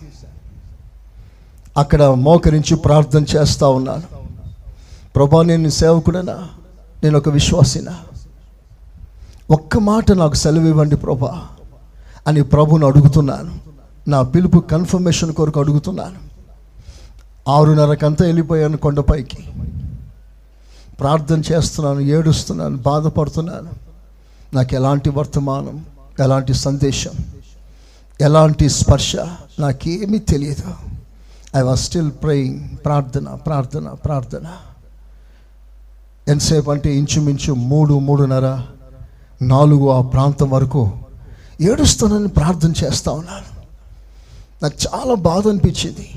[1.77, 4.03] అక్కడ మోకరించి ప్రార్థన చేస్తూ ఉన్నాను.
[5.15, 6.47] ప్రభా నేను సేవకుడనా?
[7.03, 7.99] నేను ఒక విశ్వాసినా.
[9.51, 11.41] ఒక్క మాట నాకు సెలవు ఇవ్వండి ప్రభా
[12.27, 13.59] అని ప్రభుని అడుగుతున్నాను.
[14.07, 16.29] నా పిలుపు కన్ఫర్మేషన్ కొరకు అడుగుతున్నాను.
[17.49, 19.37] ఆరున్నరకంతా వెళ్ళిపోయాను కొండపైకి.
[20.99, 23.88] ప్రార్థన చేస్తున్నాను ఏడుస్తున్నాను బాధపడుతున్నాను.
[24.53, 25.85] నాకు ఎలాంటి వర్తమానం
[26.19, 27.11] ఎలాంటి సందేశం
[28.21, 29.15] ఎలాంటి స్పర్శ
[29.59, 30.73] నాకేమీ తెలియదు.
[31.57, 34.45] ఐ వాజ్ స్టిల్ ప్రేయింగ్ ప్రార్థన ప్రార్థన ప్రార్థన.
[36.27, 38.61] ఎంతసేపు అంటే ఇంచుమించు మూడు మూడున్నర
[39.41, 40.91] నాలుగు ఆ ప్రాంతం వరకు
[41.61, 43.59] ఏడుస్తానని ప్రార్థన చేస్తా ఉన్నాను.
[44.63, 46.09] నాకు చాలా బాధ అనిపించింది.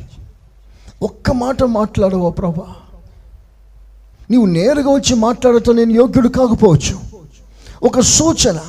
[1.03, 2.75] ఒక్క మాట మాట్లాడవా ప్రభా.
[4.31, 7.12] నీవు నేరుగా వచ్చి మాట్లాడటం నేను యోగ్యుడు కాకపోవచ్చు.
[7.83, 8.61] ఒక సూచన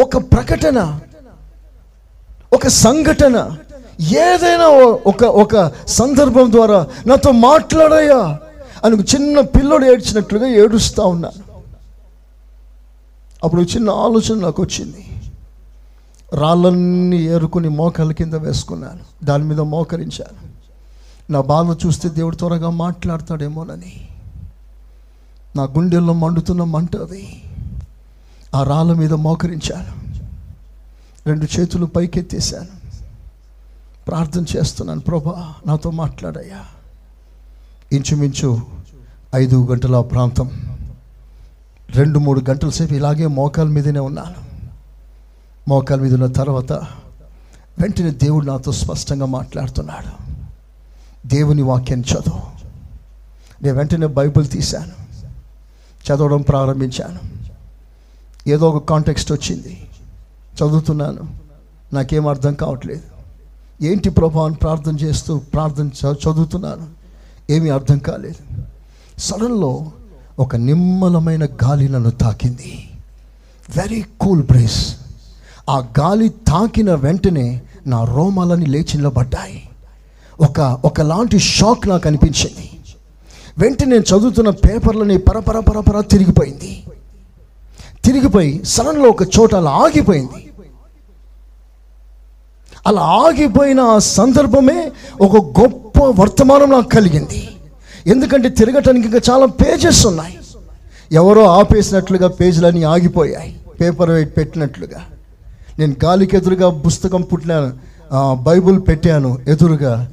[0.00, 1.00] ఒక ప్రకటన
[2.52, 3.56] ఒక సంఘటన
[4.00, 4.66] ఏదైనా
[5.06, 8.38] ఒక ఒక సందర్భం ద్వారా నాతో మాట్లాడయ్యా
[8.84, 11.52] అని ఒక చిన్న పిల్లడు ఏడ్చినట్లుగా ఏడుస్తూ ఉన్నాను
[13.44, 15.08] అప్పుడు చిన్న ఆలోచన నాకు వచ్చింది.
[16.32, 19.24] రాళ్ళన్నీ ఏరుకుని మోకాల కింద వేసుకున్నాను.
[19.24, 20.52] దాని మీద మోకరించాను.
[21.32, 24.08] నా బాధ చూస్తే దేవుడు త్వరగా మాట్లాడతాడేమోనని.
[25.56, 27.42] నా గుండెల్లో మండుతున్న మంట అది.
[28.54, 30.02] ఆ రాళ్ళ మీద మోకరించాను.
[31.26, 32.68] రెండు చేతులు పైకెత్తేసాను
[34.08, 36.64] ప్రార్థన చేస్తున్నాను ప్రభా నాతో మాట్లాడయ్యా.
[37.92, 38.60] ఇంచుమించు
[39.34, 40.50] ఐదు గంటల ప్రాంతం.
[41.90, 44.68] రెండు మూడు గంటల సేపు ఇలాగే మోకాల మీదనే ఉన్నాను.
[45.68, 46.72] మోకాల మీద ఉన్న తర్వాత
[47.78, 50.32] వెంటనే దేవుడు నాతో స్పష్టంగా మాట్లాడుతున్నాడు.
[51.28, 52.42] దేవుని వాక్యాన్ని చదువు.
[53.64, 55.01] నేను వెంటనే బైబిల్ తీశాను.
[56.10, 57.18] చదవడం ప్రారంభించాను.
[58.48, 59.88] ఏదో ఒక కాంటెక్స్ట్ వచ్చింది.
[60.56, 61.18] చదువుతున్నాను.
[61.92, 63.02] నాకేం అర్థం కావట్లేదు.
[63.84, 66.86] ఏంటి ప్రభావాన్ని ప్రార్థన చేస్తూ ప్రార్థన చదువుతున్నాను.
[67.50, 68.62] ఏమీ అర్థం కాలేదు.
[69.18, 69.92] సడన్లో
[70.38, 72.90] ఒక నిమ్మలమైన గాలి నన్ను తాకింది.
[73.76, 74.96] వెరీ కూల్ బ్రేస్
[75.70, 79.68] ఆ గాలి తాకిన వెంటనే నా రోమాలని లేచి నిలబడ్డాయి.
[80.40, 82.71] ఒక ఒకలాంటి షాక్ నాకు అనిపించింది.
[83.58, 86.82] వెంటనే నేను చదువుతున్న పేపర్లని పరపర పరపర తిరిగిపోయింది.
[88.04, 90.48] తిరిగిపోయి సడన్లో ఒక చోట అలా ఆగిపోయింది.
[92.86, 97.48] అలా ఆగిపోయిన ఆ సందర్భమే ఒక గొప్ప వర్తమానం నాకు కలిగింది.
[98.06, 100.38] ఎందుకంటే తిరగటానికి ఇంకా చాలా పేజెస్ ఉన్నాయి.
[101.12, 103.56] ఎవరో ఆపేసినట్లుగా పేజీలన్నీ ఆగిపోయాయి.
[103.80, 105.00] పేపర్ వెయిట్ పెట్టినట్లుగా.
[105.78, 107.72] నేను గాలికి ఎదురుగా పుస్తకం పుట్టినాను
[108.12, 110.10] బైబుల్ బైబిల్ పెట్టాను ఎదురుగా.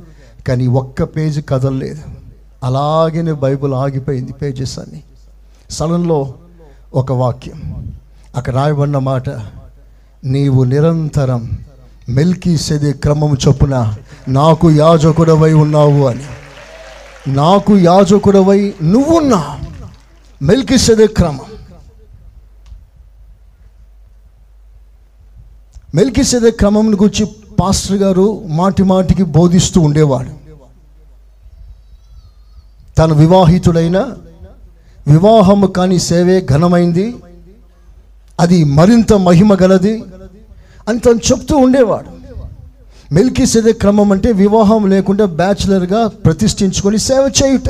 [0.48, 2.19] కానీ ఒక్క పేజీ కదలలేదు.
[2.64, 5.04] అలాగే బైబిల్ ఆగిపోయింది పేజెస్ అని
[5.70, 6.34] సడన్లో
[6.94, 7.92] ఒక వాక్యం.
[8.36, 9.30] అక్కడ రాయబడిన మాట
[10.24, 11.58] నీవు నిరంతరం
[12.10, 13.96] మెల్కీ సెది క్రమం చొప్పున
[14.28, 16.24] నాకు యాజకుడవై ఉన్నావు అని.
[17.28, 19.60] నాకు యాజకుడవై నువ్వున్నా
[20.42, 21.40] మెల్కి సెది క్రమం.
[25.96, 27.26] మెల్కి సెది క్రమం గురించి
[27.60, 30.39] పాస్టర్ గారు మాటి మాటికి బోధిస్తూ ఉండేవాడు.
[33.00, 33.98] తను వివాహితుడైన
[35.08, 37.16] వివాహము కాని సేవే ఘనమైంది.
[38.40, 40.04] అది మరింత మహిమ గలది.
[40.90, 42.20] అని తను చెప్తూ ఉండేవాడు.
[43.14, 47.70] మెల్కి సేదే క్రమం అంటే వివాహం లేకుండా బ్యాచులర్గా ప్రతిష్ఠించుకొని సేవ చేయుట.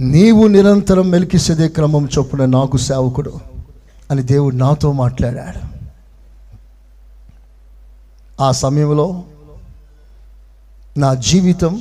[0.00, 3.32] నీవు నిరంతరం మెలికిసేదే క్రమం చొప్పున నాకు సేవకుడు
[4.10, 5.78] అని దేవుడు నాతో మాట్లాడాడు.
[8.42, 9.22] ఆ సమయంలో
[10.98, 11.74] నా జీవితం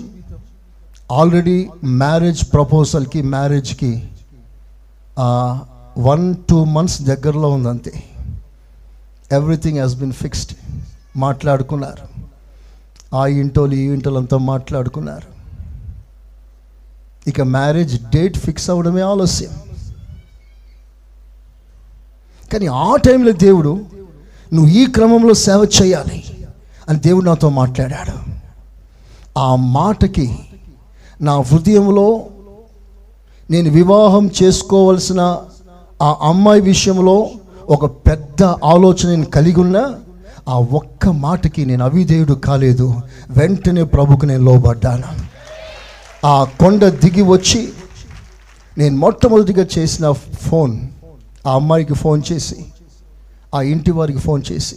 [1.11, 4.09] ఆల్రెడీ మ్యారేజ్ ప్రపోజల్కి మ్యారేజ్కి
[5.99, 8.03] వన్ టూ మంత్స్ దగ్గరలో ఉందంతే.
[9.31, 10.53] ఎవ్రీథింగ్ హ్యాస్ బిన్ ఫిక్స్డ్
[11.17, 12.03] మాట్లాడుకున్నారు.
[13.15, 15.29] ఆ ఇంటోలు ఈ ఇంటోలు అంతా మాట్లాడుకున్నారు.
[17.29, 19.53] ఇక మ్యారేజ్ డేట్ ఫిక్స్ అవ్వడమే ఆలస్యం.
[22.53, 23.85] కానీ ఆ టైంలో దేవుడు
[24.53, 26.23] నువ్వు ఈ క్రమంలో సేవ చేయాలి
[26.89, 28.36] అని దేవుడు నాతో మాట్లాడాడు.
[29.37, 30.35] ఆ మాటకి
[31.21, 32.23] నా హృదయంలో
[33.49, 35.21] నేను వివాహం చేసుకోవలసిన
[36.01, 37.29] ఆ అమ్మాయి విషయంలో
[37.69, 39.95] ఒక పెద్ద ఆలోచన నేను కలిగి ఉన్నా
[40.49, 43.01] ఆ ఒక్క మాటకి నేను అవిధేయుడు కాలేదు.
[43.29, 45.09] వెంటనే ప్రభుకు నేను లోబడ్డాను.
[46.25, 47.69] ఆ కొండ దిగి వచ్చి
[48.77, 50.79] నేను మొట్టమొదటిగా చేసిన ఫోన్
[51.47, 52.65] ఆ అమ్మాయికి ఫోన్ చేసి
[53.55, 54.75] ఆ ఇంటి వారికి ఫోన్ చేసి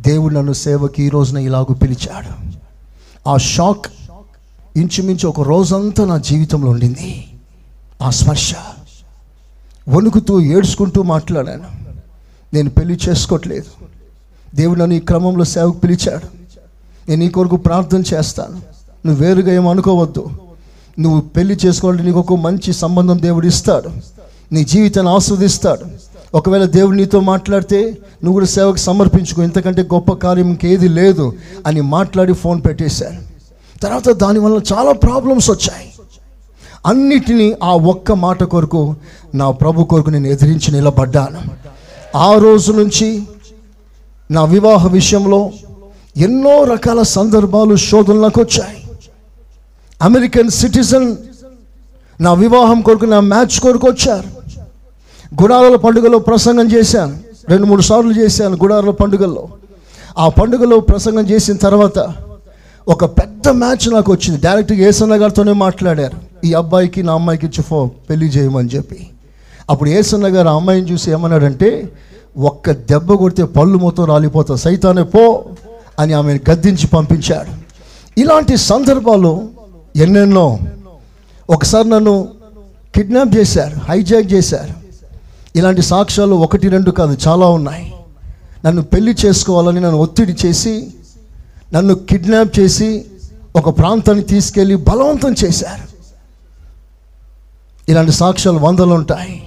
[0.00, 2.63] దేవుడు నన్ను సేవకి ఈ రోజున ఇలాగూ పిలిచాడు.
[3.28, 3.86] ఆ షాక్
[4.76, 7.28] ఇంచుమించు ఒక రోజంతా నా జీవితంలో ఉండింది.
[8.02, 8.54] ఆ స్పర్శ.
[9.88, 11.64] వణుకుతూ ఏడ్చుకుంటూ మాట్లాడాను.
[12.54, 13.86] నేను పెళ్ళి చేసుకోవట్లేదు.
[14.54, 16.26] దేవుడు నన్ను ఈ క్రమంలో సేవకు పిలిచాడు.
[17.08, 18.60] నేను నీ కొరకు ప్రార్థన చేస్తాను.
[19.06, 20.52] నువ్వు వేరుగా ఏమనుకోవద్దు అనుకోవద్దు.
[20.98, 23.90] నువ్వు పెళ్ళి చేసుకోవాలంటే నీకు ఒక మంచి సంబంధం దేవుడు ఇస్తాడు.
[24.52, 25.84] నీ జీవితాన్ని ఆస్వాదిస్తాడు.
[26.34, 29.42] ఒకవేళ దేవుడు నీతో మాట్లాడితే నువ్వు కూడా సేవకు సమర్పించుకో.
[29.42, 31.32] ఇంతకంటే గొప్ప కార్యం ఇంకేది లేదు
[31.66, 33.20] అని మాట్లాడి ఫోన్ పెట్టేశాను
[33.82, 35.92] తర్వాత దానివల్ల చాలా ప్రాబ్లమ్స్ వచ్చాయి.
[36.86, 38.96] అన్నిటినీ ఆ ఒక్క మాట కొరకు
[39.34, 41.40] నా ప్రభు కొరకు నేను ఎదిరించి నిలబడ్డాను.
[42.16, 43.22] ఆ రోజు నుంచి
[44.30, 45.50] నా వివాహ విషయంలో
[46.16, 48.90] ఎన్నో రకాల సందర్భాలు శోధనలకు వచ్చాయి.
[50.02, 51.16] అమెరికన్ సిటిజన్
[52.20, 54.43] నా వివాహం కొరకు నా మ్యాచ్ కొరకు వచ్చారు.
[55.42, 57.16] గుడారుల పండుగలో ప్రసంగం చేశాను.
[57.48, 59.48] రెండు మూడు సార్లు చేశాను గుడారుల పండుగల్లో.
[60.18, 62.14] ఆ పండుగలో ప్రసంగం చేసిన తర్వాత
[62.88, 64.40] ఒక పెద్ద మ్యాచ్ నాకు వచ్చింది.
[64.40, 66.46] డైరెక్ట్గా ఏసన్న గారితోనే మాట్లాడారు.
[66.46, 69.06] ఈ అబ్బాయికి నా అమ్మాయికి ఇచ్చి ఫో పెళ్ళి చేయమని చెప్పి.
[69.70, 71.92] అప్పుడు ఏసన్న గారు ఆ అమ్మాయిని చూసి ఏమన్నాడంటే
[72.38, 75.44] ఒక్క దెబ్బ కొడితే పళ్ళు మొత్తం రాలిపోతా సైతానే పో
[75.98, 77.64] అని ఆమెను గద్దించి పంపించాడు.
[78.20, 79.48] ఇలాంటి సందర్భాలు
[79.96, 80.58] ఎన్నెన్నో.
[81.50, 82.28] ఒకసారి నన్ను
[82.94, 84.83] కిడ్నాప్ చేశారు హైజాక్ చేశారు.
[85.56, 87.94] ఇలాంటి సాక్ష్యాలు ఒకటి రెండు కాదు చాలా ఉన్నాయి.
[88.64, 90.86] నన్ను పెళ్ళి చేసుకోవాలని నన్ను ఒత్తిడి చేసి
[91.74, 93.04] నన్ను కిడ్నాప్ చేసి
[93.56, 95.88] ఒక ప్రాంతాన్ని తీసుకెళ్ళి బలవంతం చేశారు.
[97.88, 99.42] ఇలాంటి సాక్ష్యాలు వందలు ఉంటాయి.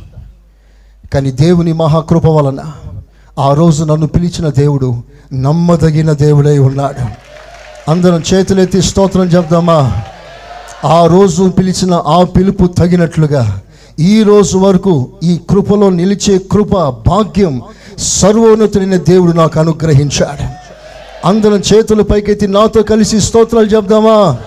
[1.13, 2.71] కానీ దేవుని మహాకృప వలన
[3.39, 7.27] ఆ రోజు నన్ను పిలిచిన దేవుడు నమ్మదగిన దేవుడై ఉన్నాడు.
[7.91, 10.01] అందరం చేతులెత్తి స్తోత్రం చెప్దామా?
[10.85, 13.61] ఆ రోజు పిలిచిన ఆ పిలుపు తగినట్లుగా
[13.99, 16.73] ఈ రోజు వరకు ఈ కృపలో నిలిచే కృప
[17.07, 17.61] భాగ్యం
[17.97, 20.45] సర్వోన్నతుడైన దేవుడు నాకు అనుగ్రహించాడు.
[21.27, 24.37] అందరం చేతుల పైకెత్తి నాతో కలిసి స్తోత్రాలు చెప్దామా?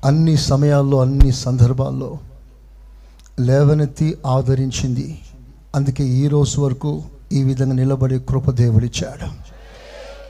[0.06, 2.18] అన్ని సమయాల్లో అన్ని సందర్భాల్లో
[3.39, 5.20] లేవనెత్తి ఆదరించింది.
[5.76, 9.46] అందుకే ఈ రోజు వరకు ఈ విధంగా నిలబడే కృప దేవుడిచ్చాడు.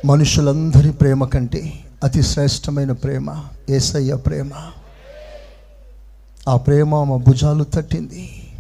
[0.08, 4.50] మనుషులందరి ప్రేమ కంటే అతి శ్రేష్టమైన ప్రేమ ఏసయ్య ప్రేమ.
[6.50, 8.54] ఆ ప్రేమ మా భుజాలు తట్టింది.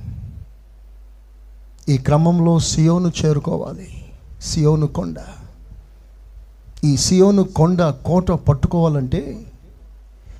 [1.89, 4.05] ఈ క్రమంలో సియోను చేరుకోవాలి.
[4.41, 5.15] సియోను కొండ.
[6.83, 9.51] ఈ సియోను కొండ కోట పట్టుకోవాలంటే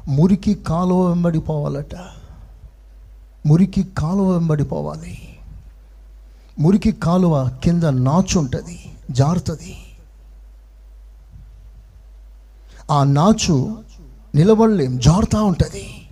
[0.08, 1.96] మురికి కాలువ వెంబడిపోవాలట
[3.46, 5.28] మురికి కాలువ వెంబడిపోవాలి
[6.60, 9.78] మురికి కాలువ కింద నాచు ఉంటుంది జారుతుంది.
[12.92, 13.84] ఆ నాచు
[14.36, 16.08] నిలబడలేం జారుతూ ఉంటుంది.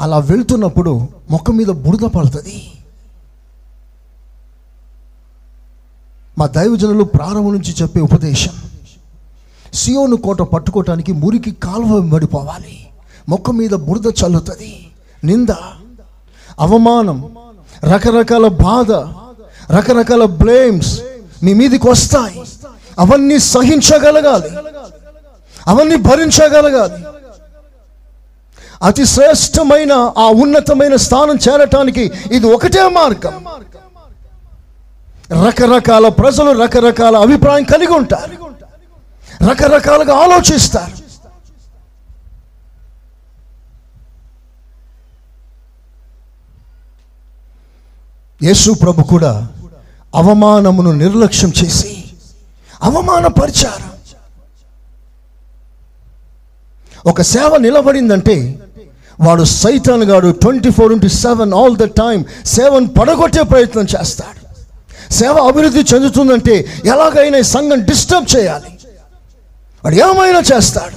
[0.00, 2.72] అలా వెళ్తున్నప్పుడు ముఖం మీద బురద పడుతుంది.
[6.38, 8.65] మా దైవజనులు ప్రారంభం నుంచి చెప్పే ఉపదేశం
[9.76, 12.86] సియోను కోట పట్టుకోవటానికి మురికి కాలువ మడిపోవాలి
[13.28, 14.90] మొక్క మీద బురద చల్లుతుంది.
[15.24, 15.48] నింద
[16.60, 17.18] అవమానం
[17.84, 18.92] రకరకాల బాధ
[19.76, 21.00] రకరకాల బ్లేమ్స్
[21.42, 22.42] మీ మీదకి వస్తాయి.
[22.98, 24.50] అవన్నీ సహించగలగాలి.
[25.66, 27.04] అవన్నీ భరించగలగాలి.
[28.82, 33.44] అతి శ్రేష్టమైన ఆ ఉన్నతమైన స్థానం చేరటానికి ఇది ఒకటే మార్గం.
[35.46, 38.45] రకరకాల ప్రజలు రకరకాల అభిప్రాయం కలిగి ఉంటారు.
[39.42, 41.06] రకరకాలుగా ఆలోచిస్తారు.
[48.42, 49.48] యేసు ప్రభు కూడా
[50.14, 52.04] అవమానమును నిర్లక్ష్యం చేసి
[52.82, 53.96] అవమానపరిచారు.
[57.08, 58.58] ఒక సేవ నిలబడిందంటే
[59.20, 64.46] వాడు సైతాన్ గాడు twenty four into seven all the time సేవను పడగొట్టే ప్రయత్నం చేస్తాడు.
[65.12, 68.75] సేవ అభివృద్ధి చెందుతుందంటే ఎలాగైనా ఈ సంఘం డిస్టర్బ్ చేయాలి.
[69.86, 70.96] వాడు ఏమైనా చేస్తాడు.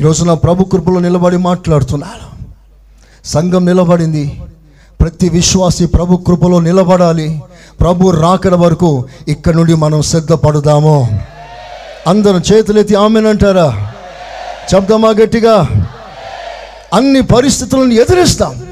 [0.00, 2.46] ఈరోజు నా ప్రభు కృపలో నిలబడి మాట్లాడుతున్నాను
[3.24, 4.42] సంఘం నిలబడింది.
[5.00, 7.42] ప్రతి విశ్వాసి ప్రభు కృపలో నిలబడాలి.
[7.80, 11.20] ప్రభు రాకడ వరకు ఇక్కడ నుండి మనం సిద్ధపడదాము.
[12.06, 13.92] అందరం చేతులెత్తి ఆమెనంటారా
[14.74, 15.56] చెప్దామా గట్టిగా?
[16.94, 18.63] అన్ని పరిస్థితులను ఎదిరిస్తాం.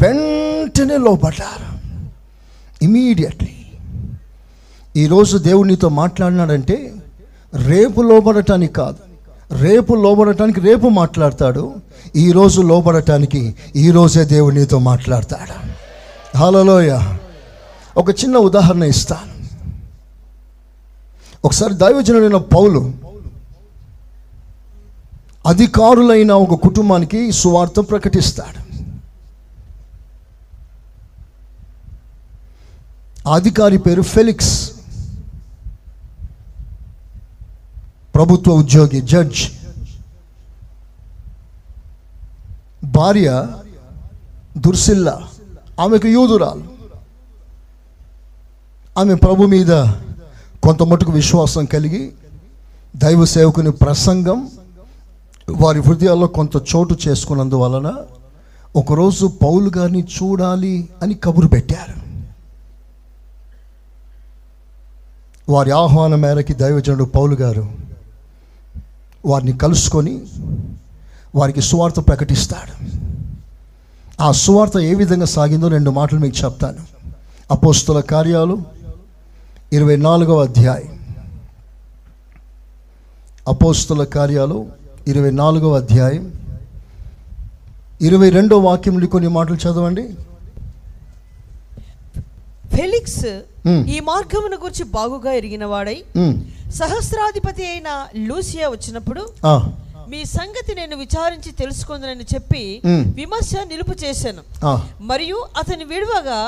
[0.00, 1.78] వెంటనే లోపడ్డారు
[2.84, 3.54] ఇమీడియట్లీ
[4.96, 6.94] ఈరోజు దేవుడు నీతో మాట్లాడినాడంటే
[7.54, 8.96] రేపు లోబడటానికి కాదు
[9.58, 11.74] రేపు లోబడటానికి రేపు మాట్లాడతాడు
[12.16, 15.78] ఈరోజు లోబడటానికి ఈరోజే దేవుడు నీతో మాట్లాడతాడు.
[16.38, 17.00] హలోయ
[17.96, 19.38] ఒక చిన్న ఉదాహరణ ఇస్తాను.
[21.44, 22.92] ఒకసారి దైవజనుడైన పౌలు
[25.46, 28.67] అధికారులైన ఒక కుటుంబానికి సువార్త ప్రకటిస్తాడు.
[33.32, 34.72] అధికారి పేరు ఫెలిక్స్.
[38.14, 39.50] ప్రభుత్వ ఉద్యోగి జడ్జ్.
[42.84, 43.46] భార్య
[44.58, 45.22] దుర్సిల్ల.
[45.80, 46.64] ఆమెకు యూదురాలు.
[48.98, 49.70] ఆమె ప్రభు మీద
[50.62, 52.12] కొంత మటుకు విశ్వాసం కలిగి
[52.96, 54.50] దైవ సేవకుని ప్రసంగం
[55.50, 57.94] వారి హృదయాల్లో కొంత చోటు చేసుకున్నందువలన
[58.76, 62.07] ఒకరోజు పౌలు గారిని చూడాలి అని కబురు పెట్టారు.
[65.48, 67.68] వారి ఆహ్వానం మేరకి దైవజనుడు పౌలు గారు
[69.26, 70.22] వారిని కలుసుకొని
[71.34, 72.98] వారికి సువార్త ప్రకటిస్తాడు.
[74.22, 77.08] ఆ సువార్త ఏ విధంగా సాగిందో రెండు మాటలు మీకు చెప్తాను.
[77.50, 78.58] అపోస్తుల కార్యాలు
[79.72, 80.98] ఇరవై నాలుగవ అధ్యాయం.
[83.48, 84.66] అపోస్తుల కార్యాలు
[85.08, 86.32] ఇరవై నాలుగవ అధ్యాయం.
[88.00, 90.14] ఇరవై రెండో వాక్యంలో కొన్ని మాటలు చదవండి.
[92.68, 93.22] ఫెలిక్స్
[93.66, 93.82] మ్.
[93.88, 96.34] ఈ మార్గమును గురించి బాగుగా ఎరిగిన వాడై ఉమ్,
[96.72, 97.88] సహస్రాధిపతి అయిన
[98.26, 99.22] లూసియా వచ్చినప్పుడు
[100.08, 102.62] మీ సంగతి నేను విచారించి తెలుసుకుందనని చెప్పి.
[103.18, 104.42] విమర్శ నిలుపు చేశాను
[105.00, 106.40] మరియు అతని విడువగా.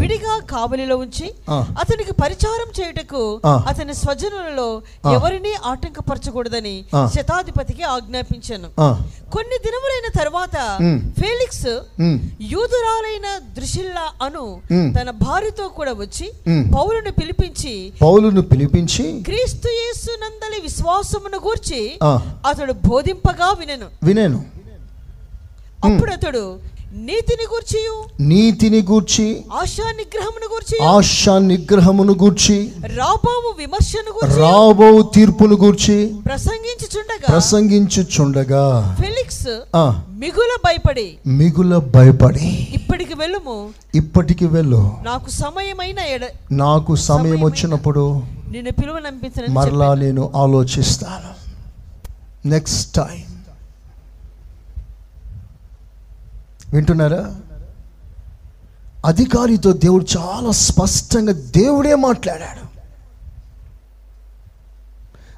[0.00, 1.28] విడిగా కావలిలో ఉంచి.
[1.50, 3.22] అతనికి పరిచారం చేయుటకు.
[3.46, 4.68] అతని స్వజనులలో.
[5.12, 6.76] ఎవరిని ఆటంకపరచకూడదని.
[7.14, 8.68] శతాధిపతికి ఆజ్ఞాపించాను
[9.34, 10.56] కొన్ని దినములైన తర్వాత.
[11.20, 11.66] ఫేలిక్స్
[12.52, 14.46] యూదురాలైన దృశిల్లా అను.
[14.98, 16.26] తన భార్యతో కూడా వచ్చి.
[16.74, 21.82] పౌలును పిలిపించి పౌలును పిలిపించి క్రీస్తు యేసు నందలి విశ్వాసమును గూర్చి.
[22.48, 22.72] అతడు
[23.08, 23.86] బోధింపగా వినెను.
[24.02, 24.38] వినేను.
[25.84, 26.42] అప్పుడు అతడు
[26.92, 27.80] నీతిని గూర్చి
[28.20, 32.56] నీతిని గూర్చి ఆశా నిగ్రహమును గూర్చి ఆశా నిగ్రహమును గూర్చి
[32.96, 35.96] రాబోవు విమర్శను గూర్చి రాబో తీర్పును గూర్చి
[36.26, 38.64] ప్రసంగించుచుండగా ప్రసంగించుచుండగా
[39.00, 39.48] ఫెలిక్స్
[40.08, 43.56] మిగుల భయపడి మిగుల భయపడి ఇప్పటికి వెళ్ళుము.
[43.94, 44.82] ఇప్పటికి వెళ్ళు.
[45.02, 48.04] నాకు సమయమైన ఎడ నాకు సమయం వచ్చినప్పుడు
[48.50, 49.94] నిన్ను పిలువనంపించనని మరలా.
[49.94, 51.47] నేను ఆలోచిస్తాను.
[52.46, 53.42] నెక్స్ట్ టైం
[56.72, 57.34] వింటున్నారా?
[59.06, 62.68] అధికారితో దేవుడు చాలా స్పష్టంగా దేవుడే మాట్లాడాడు.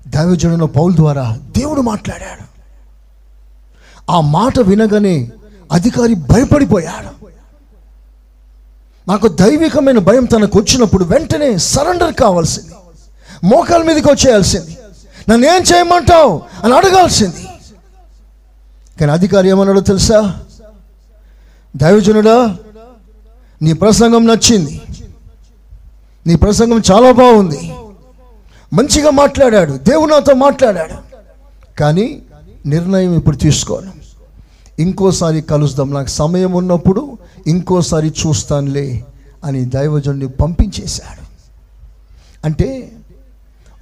[0.08, 2.50] దైవజనుల పౌల్ ద్వారా దేవుడు మాట్లాడాడు.
[4.12, 5.30] ఆ మాట వినగానే
[5.72, 7.26] అధికారి భయపడిపోయాడు.
[9.10, 12.74] నాకు దైవికమైన భయం తనకు వచ్చినప్పుడు వెంటనే సరెండర్ కావాల్సింది.
[13.44, 14.76] మోకాల మీదకి వచ్చేయాల్సింది.
[15.30, 17.46] నన్ను ఏం చేయమంటావు అని అడగాల్సింది.
[19.00, 20.40] కానీ అధికారి ఏమన్నాడో తెలుసా?
[21.76, 22.56] దైవజనుడా
[23.62, 24.80] నీ ప్రసంగం నచ్చింది.
[26.26, 27.72] నీ ప్రసంగం చాలా బాగుంది.
[28.72, 30.94] మంచిగా మాట్లాడాడు దేవుడు నాతో మాట్లాడాడు.
[31.80, 32.22] కానీ
[32.66, 33.92] నిర్ణయం ఇప్పుడు తీసుకోను.
[34.78, 39.04] ఇంకోసారి కలుస్తాం నాకు సమయం ఉన్నప్పుడు ఇంకోసారి చూస్తానులే
[39.44, 41.22] అని దైవజనుని పంపించేశాడు.
[42.46, 42.92] అంటే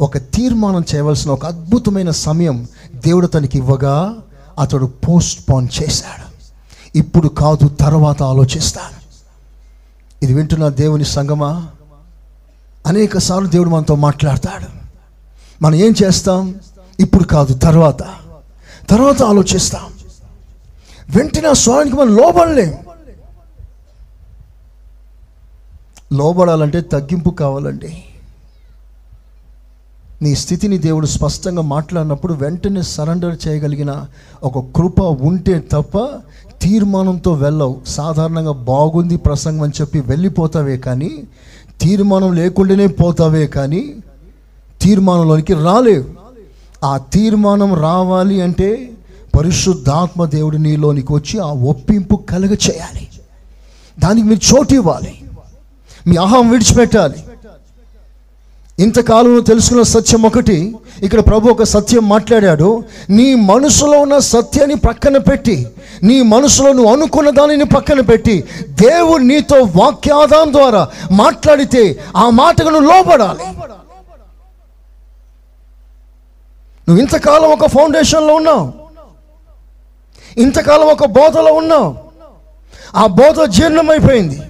[0.00, 4.14] ఒక తీర్మానం చేయవలసిన ఒక అద్భుతమైన సమయం దేవుడు తనకి ఇవ్వగా
[4.58, 6.28] అతడు పోస్ట్ పోన్ చేశాడు.
[6.98, 8.98] ఇప్పుడు కాదు తర్వాత ఆలోచిస్తాను
[10.22, 11.68] ఇది వింటున్న దేవుని సంగమా?
[12.86, 14.66] అనేక సార్లు దేవుడు మనతో మాట్లాడతాడు.
[15.62, 16.54] మనం ఏం చేస్తాం?
[17.00, 18.02] ఇప్పుడు కాదు తర్వాత.
[18.90, 19.80] తర్వాత ఆలోచిస్తాం.
[21.10, 22.74] వెంటనే స్వరానికి మనం లోబడలేం.
[26.12, 28.04] లోబడాలంటే తగ్గింపు కావాలండి.
[30.22, 34.06] నీ స్థితిని దేవుడు స్పష్టంగా మాట్లాడినప్పుడు వెంటనే సరెండర్ చేయగలిగిన
[34.44, 35.98] ఒక కృప ఉంటే తప్ప
[36.62, 37.80] తీర్మానంతో వెళ్ళవు.
[37.86, 41.10] సాధారణంగా బాగుంది ప్రసంగం అని చెప్పి వెళ్ళిపోతావే కానీ
[41.80, 43.94] తీర్మానం లేకుండానే పోతావే కానీ
[44.82, 46.04] తీర్మానంలోనికి రాలేవు.
[46.84, 48.90] ఆ తీర్మానం రావాలి అంటే
[49.38, 53.08] పరిశుద్ధాత్మ దేవుడు నీలోనికి వచ్చి ఆ ఒప్పింపు కలగ చేయాలి
[53.98, 55.14] దానికి మీరు చోటు ఇవ్వాలి.
[56.06, 57.18] మీ అహం విడిచిపెట్టాలి.
[58.78, 62.84] ఇంతకాలంలో తెలుసుకున్న సత్యం ఒకటి ఇక్కడ ప్రభు ఒక సత్యం మాట్లాడాడు.
[63.10, 65.66] నీ మనసులో ఉన్న సత్యాన్ని పక్కన పెట్టి
[66.02, 72.92] నీ మనసులో నువ్వు అనుకున్న దానిని పక్కన పెట్టి దేవుడు నీతో వాక్యాధారం ద్వారా మాట్లాడితే ఆ మాటకు నువ్వు
[72.92, 73.44] లోపడాలి
[76.88, 78.72] నువ్వు ఇంతకాలం ఒక ఫౌండేషన్లో ఉన్నావు.
[80.40, 81.96] ఇంతకాలం ఒక బోధలో ఉన్నావు.
[82.96, 84.42] ఆ బోధ జీర్ణమైపోయింది.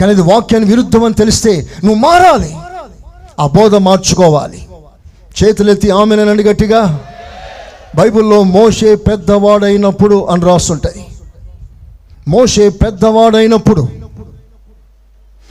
[0.00, 2.56] కానీ ఇది వాక్యాన్ని విరుద్ధం అని తెలిస్తే నువ్వు మారాలి.
[3.40, 4.68] ఆ బోధ మార్చుకోవాలి.
[5.44, 7.00] చేతులెత్తి ఆమెనండి గట్టిగా.
[7.96, 11.06] బైబిల్లో మోషే పెద్దవాడైనప్పుడు అని రాస్తుంటాయి
[12.28, 13.88] మోషే పెద్దవాడైనప్పుడు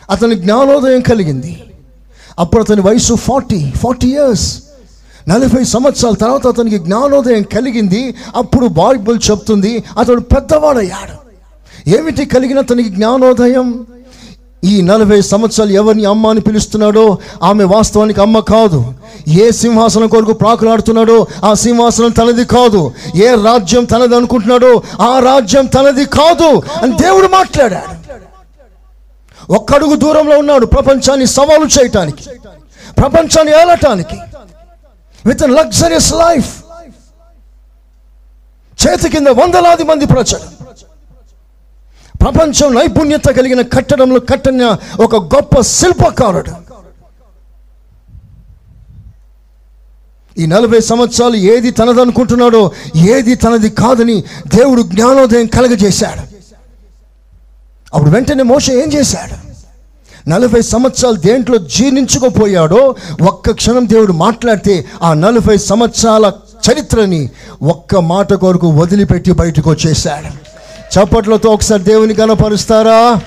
[0.10, 1.64] అతని జ్ఞానోదయం కలిగింది.
[2.40, 4.64] అప్పుడు అతని వయసు ఫార్టీ ఫార్టీ ఇయర్స్.
[5.30, 8.16] నలభై సంవత్సరాల తర్వాత అతనికి జ్ఞానోదయం కలిగింది.
[8.36, 11.24] అప్పుడు బైబుల్ చెప్తుంది అతడు పెద్దవాడయ్యాడు.
[11.90, 13.88] ఏమిటి కలిగిన అతనికి జ్ఞానోదయం?
[14.64, 18.94] ఈ నలభై సంవత్సరాలు ఎవరిని అమ్మ అని పిలుస్తున్నాడో ఆమె వాస్తవానికి అమ్మ కాదు.
[19.28, 22.92] ఏ సింహాసనం కొరకు ప్రాకులాడుతున్నాడో ఆ సింహాసనం తనది కాదు.
[23.16, 28.04] ఏ రాజ్యం తనది అనుకుంటున్నాడో ఆ రాజ్యం తనది కాదు అని దేవుడు మాట్లాడాడు.
[29.54, 32.24] ఒక్కడుగు దూరంలో ఉన్నాడు ప్రపంచాన్ని సవాలు చేయటానికి
[32.98, 34.18] ప్రపంచాన్ని ఏలటానికి.
[35.26, 36.52] విత్ లగ్జరియస్ లైఫ్
[38.84, 40.53] చేతి కింద వందలాది మంది ప్రజలు.
[42.24, 46.54] ప్రపంచం నైపుణ్యత కలిగిన కట్టడంలో కట్టిన ఒక గొప్ప శిల్పకారుడు.
[50.42, 56.24] ఈ నలభై సంవత్సరాలు ఏది తనదనుకుంటున్నాడో ఏది తనది కాదని దేవుడు జ్ఞానోదయం కలగజేశాడు.
[57.94, 59.36] అప్పుడు వెంటనే మోస ఏం చేశాడు?
[60.30, 66.32] నలభై సంవత్సరాలు దేంట్లో జీర్ణించుకోపోయాడో ఒక్క క్షణం దేవుడు మాట్లాడితే ఆ నలభై సంవత్సరాల
[66.66, 67.30] చరిత్రని
[67.64, 70.53] ఒక్క మాట కొరకు వదిలిపెట్టి బయటకు వచ్చేసాడు
[70.90, 73.22] చప్పట్లతో ఒకసారి దేవుని గణపరుస్తారా?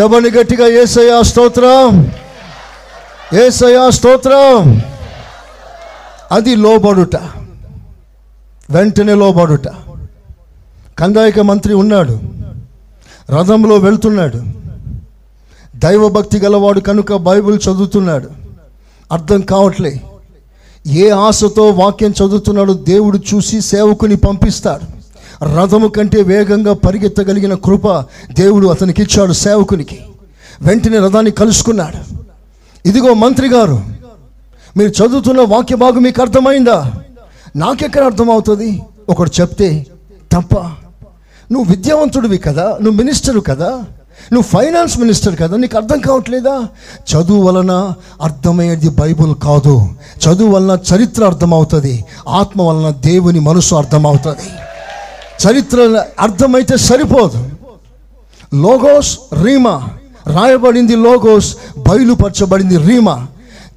[0.00, 2.12] చెప్పండి గట్టిగా ఏసయా స్తోత్రం.
[3.46, 4.82] ఏసయా స్తోత్రం.
[6.32, 7.16] అది లోబడుట.
[8.70, 9.68] వెంటనే లోబడుట.
[10.98, 12.20] కందాయక మంత్రి ఉన్నాడు.
[13.30, 14.42] రథంలో వెళ్తున్నాడు.
[15.76, 18.30] దైవభక్తి గలవాడు కనుక బైబిల్ చదువుతున్నాడు.
[19.12, 20.00] అర్థం కావట్లే.
[20.86, 24.99] ఏ ఆశతో వాక్యం చదువుతున్నాడో దేవుడు చూసి సేవకుని పంపిస్తాడు.
[25.44, 29.98] రథము కంటే వేగంగా పరిగెత్తగలిగిన కృప దేవుడు అతనికి ఇచ్చాడు సేవకునికి.
[30.62, 32.16] వెంటనే రథాన్ని కలుసుకున్నాడు.
[32.88, 33.82] ఇదిగో మంత్రి గారు
[34.76, 36.92] మీరు చదువుతున్న వాక్య భాగం మీకు అర్థమైందా?
[37.56, 38.82] నాకెక్కడ అర్థమవుతుంది?
[39.08, 39.86] ఒకడు చెప్తే
[40.32, 40.54] తప్ప
[41.52, 43.68] నువ్వు విద్యావంతుడివి కదా నువ్వు మినిస్టరు కదా
[44.32, 46.68] నువ్వు ఫైనాన్స్ మినిస్టర్ కదా నీకు అర్థం కావట్లేదా?
[47.12, 49.88] చదువు వలన అర్థమయ్యేది బైబుల్ కాదు.
[50.26, 52.04] చదువు వలన చరిత్ర అర్థమవుతుంది.
[52.28, 54.69] ఆత్మ వలన దేవుని మనసు అర్థమవుతుంది.
[55.46, 57.50] చరిత్ర అర్థమైతే సరిపోదు.
[58.54, 59.88] Logos rhema.
[60.26, 63.26] రాయబడింది లోగోస్ బయలుపరచబడింది రీమా.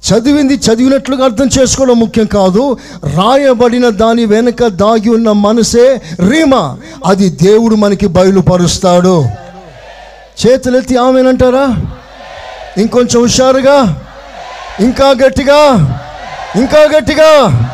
[0.04, 2.78] చదివింది చదివినట్లుగా అర్థం చేసుకోవడం ముఖ్యం కాదు.
[3.04, 6.78] రాయబడిన దాని వెనుక దాగి ఉన్న మనసే రీమా.
[7.06, 9.24] అది దేవుడు మనకి బయలుపరుస్తాడు.
[10.46, 11.76] చేతులెత్తి ఆమెనంటారా?
[12.78, 14.02] ఇంకొంచెం హుషారుగా.
[14.80, 15.72] ఇంకా గట్టిగా.
[16.56, 17.70] ఇంకా గట్టిగా.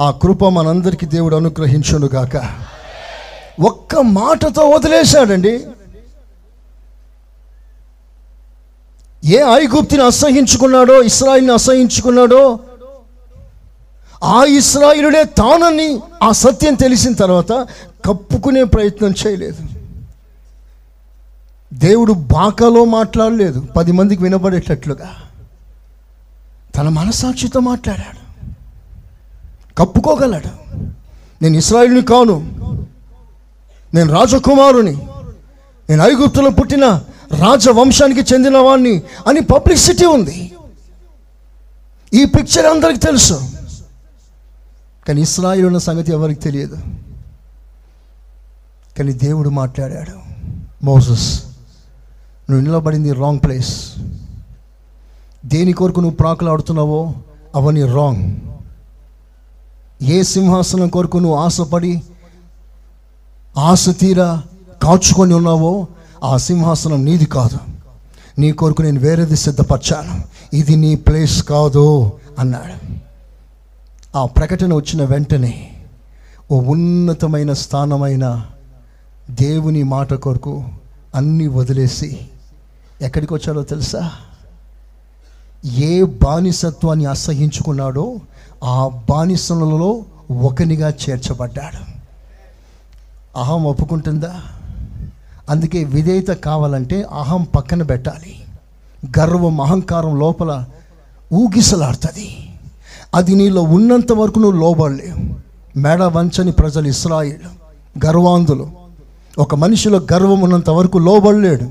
[0.00, 2.50] ఆ కృప మనందరికీ దేవుడు అనుగ్రహించును గాక
[3.60, 5.66] ఒక్క మాటతో వదిలేశాడండి.
[9.24, 12.58] ఏ ఐగుప్తిని అసహించుకున్నాడో ఇస్రాయిల్ని అసహించుకున్నాడో
[14.24, 17.66] ఆ ఇస్రాయిలుడే తానని ఆ సత్యం తెలిసిన తర్వాత
[18.04, 19.62] కప్పుకునే ప్రయత్నం చేయలేదు.
[21.74, 23.60] దేవుడు బాకలో మాట్లాడలేదు.
[23.76, 25.10] పది మందికి వినబడేటట్లుగా.
[26.76, 28.19] తన మనసాక్షితో మాట్లాడాడు.
[29.80, 30.76] కప్పుకోగలడు.
[31.42, 32.36] నేను ఇస్రాయిల్ని కాను.
[33.94, 34.96] నేను రాజకుమారుని.
[35.90, 36.84] నేను ఐగుప్తులో పుట్టిన
[37.38, 40.52] రాజవంశానికి చెందిన వాడిని అని పబ్లిసిటీ ఉంది.
[42.14, 43.40] ఈ పిక్చర్ అందరికి తెలుసు.
[45.08, 46.76] కానీ ఇస్రాయిల్ ఉన్న సంగతి ఎవరికి తెలియదు.
[48.98, 50.30] కానీ దేవుడు మాట్లాడాడు.
[50.84, 51.44] మోసస్
[52.50, 53.92] నువ్వు నిలబడింది రాంగ్ ప్లేస్
[55.46, 57.14] దేని కొరకు నువ్వు ప్రాకులాడుతున్నావో
[57.54, 58.49] అవన్నీ రాంగ్
[60.02, 62.02] ఏ సింహాసనం కొరకు నువ్వు ఆశపడి
[63.58, 64.42] ఆశ తీరా
[64.82, 65.86] కాచుకొని ఉన్నావో
[66.24, 67.58] ఆ సింహాసనం నీది కాదు.
[68.38, 70.22] నీ కొరకు నేను వేరేది సిద్ధపరచాను.
[70.56, 72.94] ఇది నీ ప్లేస్ కాదు అన్నాడు.
[74.18, 75.70] ఆ ప్రకటన వచ్చిన వెంటనే
[76.50, 78.46] ఓ ఉన్నతమైన స్థానమైన
[79.30, 80.64] దేవుని మాట కొరకు
[81.14, 82.18] అన్నీ వదిలేసి
[83.02, 84.12] ఎక్కడికి వచ్చాడో తెలుసా?
[85.66, 88.16] ఏ బానిసత్వాన్ని అసహించుకున్నాడో
[88.64, 92.00] ఆ బానిసలలో ఒకనిగా చేర్చబడ్డాడు.
[93.40, 94.34] అహం ఒప్పుకుంటుందా?
[95.50, 98.36] అందుకే విధేయత కావాలంటే అహం పక్కన పెట్టాలి.
[99.18, 100.64] గర్వం అహంకారం లోపల
[101.32, 102.36] ఊగిసలాడుతుంది.
[103.14, 105.34] అది నీలో ఉన్నంత వరకు నువ్వు లోబడలేవు.
[105.78, 107.36] మెడ వంచని ప్రజలు ఇస్రాయిల్
[108.06, 108.68] గర్వాంధులు.
[109.38, 111.70] ఒక మనిషిలో గర్వం ఉన్నంత వరకు లోబడలేడు.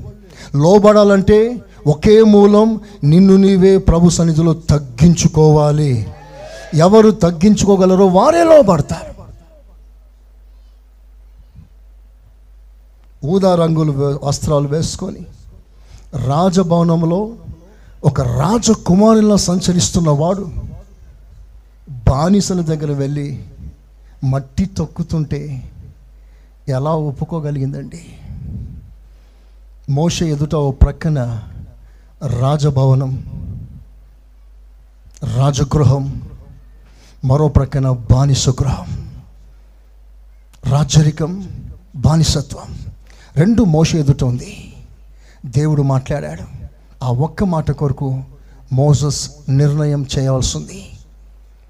[0.56, 6.06] లోబడాలంటే ఒకే మూలం నిన్ను నీవే ప్రభు సన్నిధిలో తగ్గించుకోవాలి.
[6.74, 9.06] ఎవరు తగ్గించుకోగలరో వారే లోపడతారు
[13.24, 13.92] ఊదా రంగులు
[14.22, 15.24] వస్త్రాలు వేసుకొని
[16.14, 17.36] రాజభవనంలో
[18.04, 20.50] ఒక రాజకుమారులా సంచరిస్తున్న వాడు
[21.88, 23.44] బానిసల దగ్గర వెళ్ళి
[24.24, 25.62] మట్టి తొక్కుతుంటే
[26.68, 28.14] ఎలా ఒప్పుకోగలిగిందండి?
[29.88, 31.40] మోష ఎదుట ఓ ప్రక్కన
[32.26, 33.24] రాజభవనం
[35.36, 36.22] రాజగృహం
[37.24, 39.10] మరో ప్రక్కన బానిసగృహం
[40.70, 41.48] రాజరికం
[41.96, 42.78] బానిసత్వం.
[43.36, 44.72] రెండు మోస ఎదుట ఉంది.
[45.46, 46.42] దేవుడు మాట్లాడాడు.
[47.04, 48.22] ఆ ఒక్క మాట కొరకు
[48.72, 50.82] మోసస్ నిర్ణయం చేయవలసి ఉంది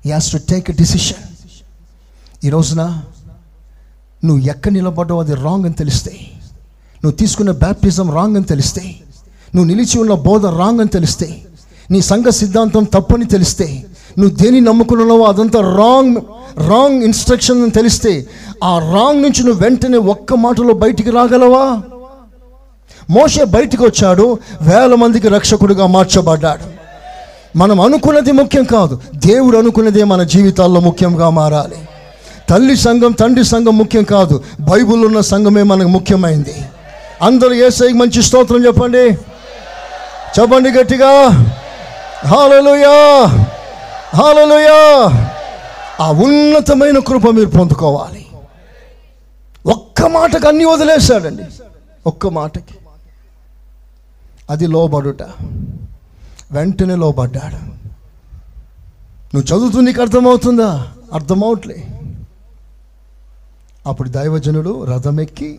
[0.07, 1.25] as to take a decision
[2.47, 3.03] ఈ రోజున
[4.25, 6.11] నువ్వు ఎక్కడ నిలబడ్డావు అది రాంగ్ అని తెలిస్తే
[7.05, 9.01] నువ్వు తీసుకున్న బ్యాప్టిజం రాంగ్ అని తెలిస్తే
[9.55, 11.45] నువ్వు నిలిచి ఉన్న బోధ రాంగ్ అని తెలిస్తే
[11.91, 13.87] నీ సంఘ సిద్ధాంతం తప్పని తెలిస్తే
[14.19, 16.17] నువ్వు దేని నమ్ముకున్నావో అదంతా రాంగ్
[16.69, 18.27] రాంగ్ ఇన్స్ట్రక్షన్ అని తెలిస్తే
[18.65, 21.83] ఆ రాంగ్ నుంచి నువ్వు వెంటనే ఒక్క మాటలో బయటికి రాగలవా?
[23.11, 26.81] మోషే బయటికి వచ్చాడు వేల మందికి రక్షకుడిగా మార్చబడ్డాడు.
[27.59, 31.89] మనం అనుకున్నది ముఖ్యం కాదు దేవుడు అనుకున్నదే మన జీవితాల్లో ముఖ్యంగా మారాలి.
[32.51, 36.55] తల్లి సంఘం తండ్రి సంఘం ముఖ్యం కాదు బైబుల్ ఉన్న సంఘమే మనకు ముఖ్యమైంది.
[37.23, 39.11] అందరూ ఏసైకి మంచి స్తోత్రం చెప్పండి.
[40.41, 41.29] చెప్పండి గట్టిగా.
[42.27, 43.47] Hallelujah
[44.17, 45.09] hallelujah.
[46.01, 48.27] ఆ ఉన్నతమైన కృప మీరు పొందుకోవాలి.
[49.67, 51.43] ఒక్క మాటకు అన్ని వదిలేశాడండి.
[52.07, 52.75] ఒక్క మాటకి.
[54.51, 55.23] అది లోబడుట.
[56.53, 57.81] వెంటనే లోబడ్డాడు.
[59.37, 60.93] నువ్వు చదువుతూ నీకు అర్థమవుతుందా?
[61.13, 62.01] అర్థమవట్లే.
[63.87, 65.59] అప్పుడు దైవజనుడు రథమెక్కి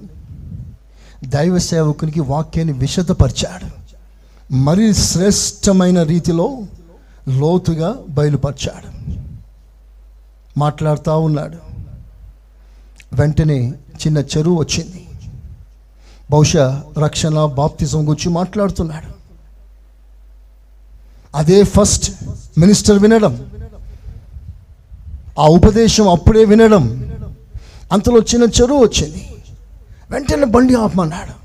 [1.25, 3.81] దైవ సేవకునికి వాక్యాన్ని విశదపరిచాడు.
[4.53, 6.57] మరి శ్రేష్టమైన రీతిలో
[7.29, 9.17] లోతుగా బయలుపరిచాడు.
[10.59, 11.57] మాట్లాడుతూ ఉన్నాడు.
[13.13, 15.07] వెంటనే చిన్న చెరువు వచ్చింది.
[16.31, 19.11] బహుశా రక్షణ బాప్తిజం గురించి మాట్లాడుతున్నాడు.
[21.37, 22.11] అదే ఫస్ట్
[22.57, 23.51] మినిస్టర్ వినడం.
[25.39, 27.11] ఆ ఉపదేశం అప్పుడే వినడం.
[27.91, 29.35] అంతలో చిన్న చెరువు వచ్చింది.
[30.11, 31.41] వెంటనే బండి ఆపమన్నాడు.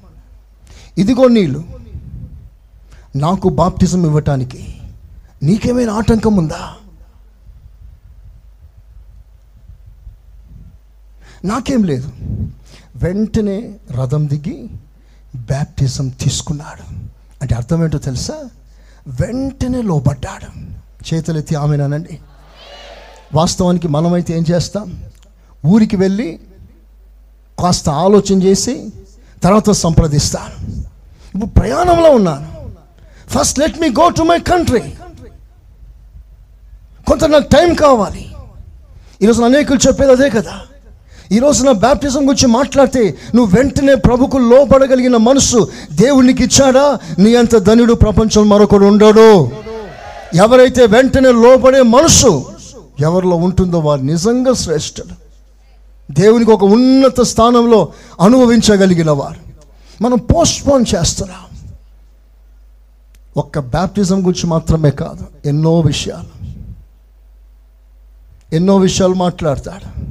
[1.01, 1.64] ఇదిగో నీళ్ళు.
[3.16, 4.76] నాకు బాప్తిజం ఇవ్వటానికి
[5.47, 6.74] నీకేమైనా ఆటంకం ఉందా?
[11.44, 12.12] నాకేం లేదు.
[12.97, 14.70] వెంటనే రథం దిగి
[15.36, 16.94] బ్యాప్టిజం తీసుకున్నాడు.
[17.42, 18.34] అంటే అర్థం ఏంటో తెలుసా?
[19.09, 20.61] వెంటనే లోబడ్డాడు.
[21.14, 22.20] చేతులెత్తి ఆమెనానండి.
[23.34, 25.05] వాస్తవానికి మనమైతే ఏం చేస్తాం?
[25.66, 26.40] ఊరికి వెళ్ళి
[27.62, 28.92] కాస్త ఆలోచన చేసి
[29.42, 30.70] తర్వాత సంప్రదిస్తాను.
[31.34, 32.72] ఇప్పుడు ప్రయాణంలో ఉన్నాను.
[33.28, 34.94] First let me go to my country
[37.07, 38.26] కొంత నాకు టైం కావాలి.
[39.22, 40.61] ఈరోజు అనేకులు చెప్పేది అదే కదా.
[41.32, 46.98] ఈరోజు నా బ్యాప్టిజం గురించి మాట్లాడితే నువ్వు వెంటనే ప్రభుకు లోపడగలిగిన మనసు దేవునికి ఇచ్చాడా?
[47.18, 49.50] నీ అంత ధనుడు ప్రపంచం మరొకడు ఉండడు.
[50.34, 52.44] ఎవరైతే వెంటనే లోపడే మనసు
[53.00, 55.26] ఎవరిలో ఉంటుందో వారు నిజంగా శ్రేష్ఠుడు
[56.12, 57.88] దేవునికి ఒక ఉన్నత స్థానంలో
[58.20, 59.40] అనుభవించగలిగిన వారు.
[60.02, 61.68] మనం పోస్ట్పోన్ చేస్తున్నాం.
[63.36, 66.36] ఒక్క బ్యాప్టిజం గురించి మాత్రమే కాదు ఎన్నో విషయాలు.
[68.53, 70.07] ఎన్నో విషయాలు మాట్లాడతాడు.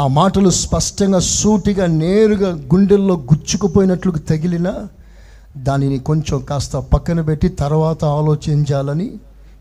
[0.00, 4.74] ఆ మాటలు స్పష్టంగా సూటిగా నేరుగా గుండెల్లో గుచ్చుకుపోయినట్లు తగిలిన
[5.56, 9.10] దానిని కొంచెం కాస్త పక్కన పెట్టి తర్వాత ఆలోచించాలని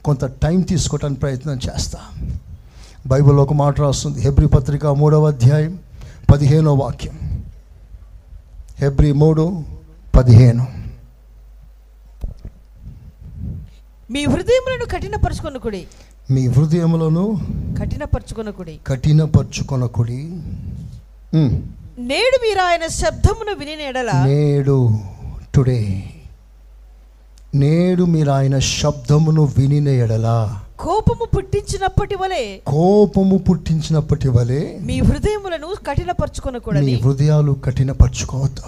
[0.05, 1.99] కొంత టైం తీసుకోవటానికి ప్రయత్నం చేస్తా.
[3.07, 5.79] బైబిల్లో ఒక మాట రాస్తుంది హెబ్రి పత్రిక మూడవ అధ్యాయం
[6.31, 7.43] పదిహేనో వాక్యం.
[8.79, 9.63] హెబ్రి మూడు
[10.15, 10.80] పదిహేను.
[14.11, 15.81] మీ హృదయములను కఠినపరుచుకొనకుడి
[16.31, 17.23] మీ హృదయములను
[17.79, 18.79] కఠినపరుచుకొనకుడి.
[18.87, 20.19] కఠినపరుచుకొనకుడి.
[22.01, 24.77] నేడు మీరు ఆయన శబ్దమును విని ఎడల నేడు
[25.55, 25.79] టుడే.
[27.55, 30.37] నేడు మీరు ఆయన శబ్దమును వినిన ఎడలా
[30.79, 32.43] కోపము పుట్టించినప్పటి వలె?
[32.67, 34.61] కోపము పుట్టించినప్పటి వలె?
[34.81, 38.63] మీ హృదయములను మీ కఠినపరుచుకొనకూడని హృదయాలు కఠినపరచుకోవద్దు?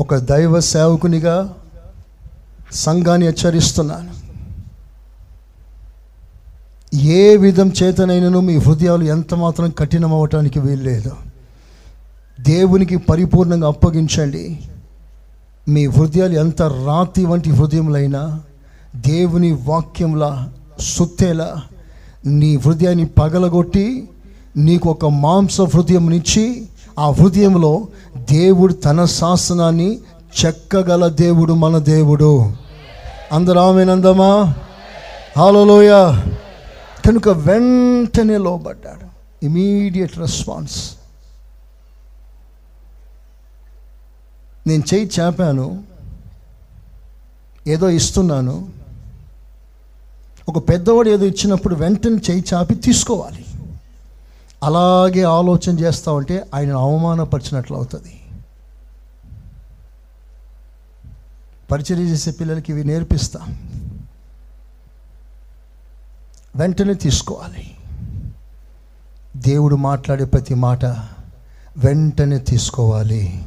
[0.00, 1.54] ఒక దైవ సేవకునిగా
[2.72, 4.10] సంఘాన్ని హెచ్చరిస్తున్నాను.
[6.96, 11.10] ఏ విధం చేతనైనను మీ హృదయాలు ఎంత మాత్రం కఠినమవటానికి వీల్లేదు.
[12.40, 14.60] దేవునికి పరిపూర్ణంగా అప్పగించండి.
[15.68, 18.40] మీ హృదయాలు ఎంత రాతి వంటి హృదయములైనా
[18.96, 21.62] దేవుని వాక్యంలా సుత్తేలా
[22.26, 24.08] నీ హృదయాన్ని పగలగొట్టి
[24.56, 26.68] నీకు ఒక మాంస హృదయంనిచ్చి
[26.98, 27.88] ఆ హృదయంలో
[28.32, 30.00] దేవుడు తన శాసనాన్ని
[30.44, 32.52] చెక్కగల దేవుడు మన దేవుడు.
[33.32, 34.54] అందరూ ఆమెనందమా
[35.36, 36.22] హాలలోయ
[37.06, 39.06] కనుక వెంటనే లోబడ్డాడు.
[39.44, 40.92] ఇమీడియట్ రెస్పాన్స్
[44.66, 45.82] నేను చేయి చాపాను.
[47.66, 48.68] ఏదో ఇస్తున్నాను.
[50.48, 53.45] ఒక పెద్దవాడు ఏదో ఇచ్చినప్పుడు వెంటనే చేయి చాపి తీసుకోవాలి.
[54.62, 58.20] అలాగే ఆలోచన చేస్తా ఉంటే ఆయన అవమానపరిచినట్లు అవుతుంది
[61.70, 63.40] పరిచర్య చేసే పిల్లలకి ఇవి నేర్పిస్తా.
[66.56, 67.76] వెంటనే తీసుకోవాలి.
[69.36, 70.84] దేవుడు మాట్లాడే ప్రతి మాట
[71.76, 73.44] వెంటనే తీసుకోవాలి.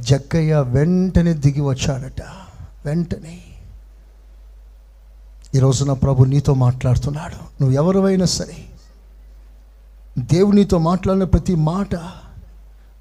[0.00, 2.22] జక్కయ్య వెంటనే దిగి వచ్చాడట.
[2.84, 3.38] వెంటనే.
[5.54, 7.34] ఈరోజు నా ప్రభు నీతో మాట్లాడుతున్నాడు.
[7.34, 8.69] నువ్వు ఎవరివైనా సరే
[10.18, 11.88] దేవునితో మాట్లాడిన ప్రతి మాట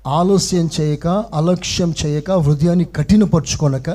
[0.07, 3.89] ఆలస్యం చేయక అలక్ష్యం చేయక హృదయాన్ని కఠినపరుచుకొనక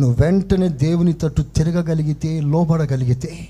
[0.00, 3.48] నువ్వు వెంటనే దేవుని తట్టు తిరగగలిగితే లోబడగలిగితే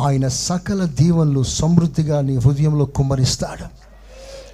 [0.00, 3.64] ఆయన సకల దీవెనలు సమృద్ధిగా నీ హృదయంలో కుమ్మరిస్తాడు.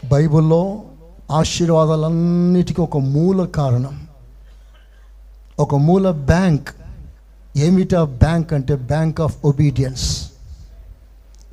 [0.06, 0.82] బైబిల్లో
[1.30, 4.06] ఆశీర్వాదాలన్నిటికీ ఒక మూల కారణం
[5.58, 6.68] ఒక మూల బ్యాంక్.
[7.56, 10.30] ఏమిటా బ్యాంక్ అంటే బ్యాంక్ ఆఫ్ ఒబీడియన్స్?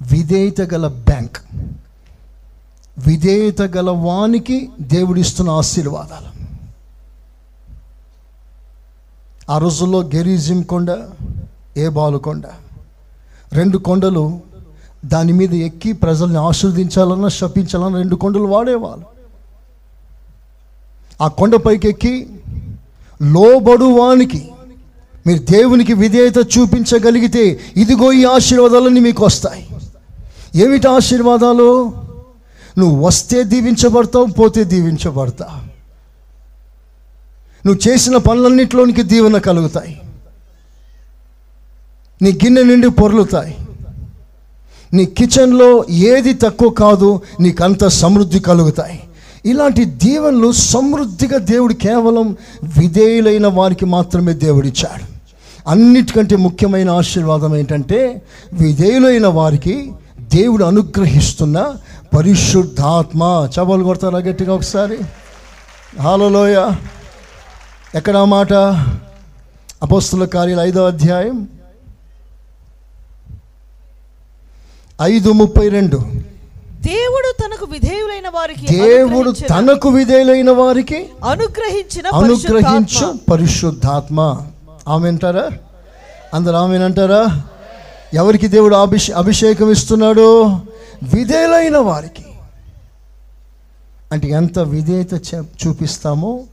[0.02, 1.38] విధేయత గల బ్యాంక్.
[3.08, 6.30] విధేయత గల వానికి దేవుడిస్తున్న ఆశీర్వాదాలు.
[9.52, 10.97] ఆ రోజుల్లో గెరీజిం కొండ
[11.78, 12.43] ఏబాలు కొండ
[13.54, 14.39] రెండు కొండలు
[15.06, 19.06] దాని మీద ఎక్కి ప్రజల్ని ఆశీర్వదించాలన్నా శపించాలన్నా రెండు కొండలు వాడేవాళ్ళు.
[21.22, 22.28] ఆ కొండపైకి ఎక్కి
[23.22, 24.52] లోబడు వానికి
[25.28, 29.68] మీరు దేవునికి విధేయత చూపించగలిగితే ఇదిగో ఈ ఆశీర్వాదాలన్నీ మీకు వస్తాయి.
[30.56, 32.09] ఏమిటి ఆశీర్వాదాలు?
[32.78, 35.70] నువ్వు వస్తే దీవించబడతావు పోతే దీవించబడతావు
[37.67, 40.01] నువ్వు చేసిన పనులన్నింటిలోనికి దీవెన కలుగుతాయి.
[42.22, 43.57] నీ గిన్నె నిండి పొర్లుతాయి.
[44.93, 49.03] నీ కిచెన్లో ఏది తక్కువ కాదు నీకంత సమృద్ధి కలుగుతాయి.
[49.45, 55.20] ఇలాంటి దీవెనలు సమృద్ధిగా దేవుడు కేవలం విధేయులైన వారికి మాత్రమే దేవుడిచ్చాడు.
[55.70, 58.22] అన్నిటికంటే ముఖ్యమైన ఆశీర్వాదం ఏంటంటే
[58.53, 61.76] విధేయులైన వారికి దేవుడు అనుగ్రహిస్తున్న
[62.16, 63.49] పరిశుద్ధాత్మ.
[63.55, 64.97] చవలు కొడతారా గట్టిగా ఒకసారి?
[66.01, 66.72] హాలలోయ
[67.95, 68.53] ఎక్కడ మాట?
[69.84, 71.47] అపోస్తుల కార్యాలు ఐదో అధ్యాయం
[75.01, 75.97] ఐదు ముప్పై రెండు.
[76.82, 83.34] దేవుడు తనకు విధేయులైన వారికి దేవుడు తనకు విధేయులైన వారికి అనుగ్రహించిన అనుగ్రహించు పరిశుద్ధాత్మ.
[83.34, 84.20] పరిశుద్ధాత్మ.
[84.88, 85.49] ఆమె అంటారా
[86.34, 87.41] అందరు ఆమె అంటారా
[88.14, 90.60] ఎవరికి దేవుడు అభిషే అభిషేకం ఇస్తున్నాడు?
[91.04, 92.26] విధేయులైన వారికి.
[94.12, 96.43] అంటే ఎంత విధేయత చూపిస్తామో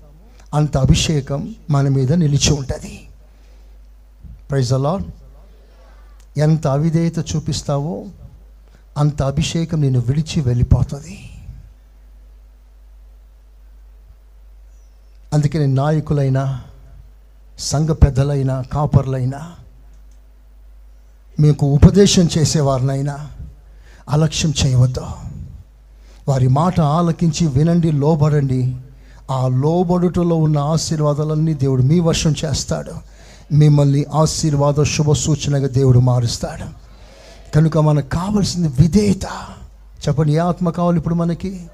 [0.54, 3.08] అంత అభిషేకం మన మీద నిలిచి ఉంటుంది.
[4.50, 5.00] ప్రైజ్ అలా
[6.36, 8.04] ఎంత అవిధేయత చూపిస్తావో
[8.98, 11.30] అంత అభిషేకం నేను విడిచి వెళ్ళిపోతుంది.
[15.32, 16.64] అందుకని నాయకులైనా
[17.58, 19.52] సంఘ పెద్దలైనా కాపర్లైనా
[21.40, 23.30] మీకు ఉపదేశం చేసేవారినైనా
[24.08, 25.00] అలక్ష్యం చేయవద్దు.
[26.28, 28.76] వారి మాట ఆలకించి వినండి లోబడండి.
[29.30, 32.92] ఆ లోబడుటలో ఉన్న ఆశీర్వాదాలన్నీ దేవుడు మీ వర్షం చేస్తాడు.
[33.52, 36.86] మిమ్మల్ని ఆశీర్వాద శుభ సూచనగా దేవుడు మారుస్తాడు.
[37.54, 39.24] కనుక మనకు కావలసింది విధేయత.
[40.08, 41.66] చెప్పండి ఏ ఆత్మ కావాలి ఇప్పుడు మనకి?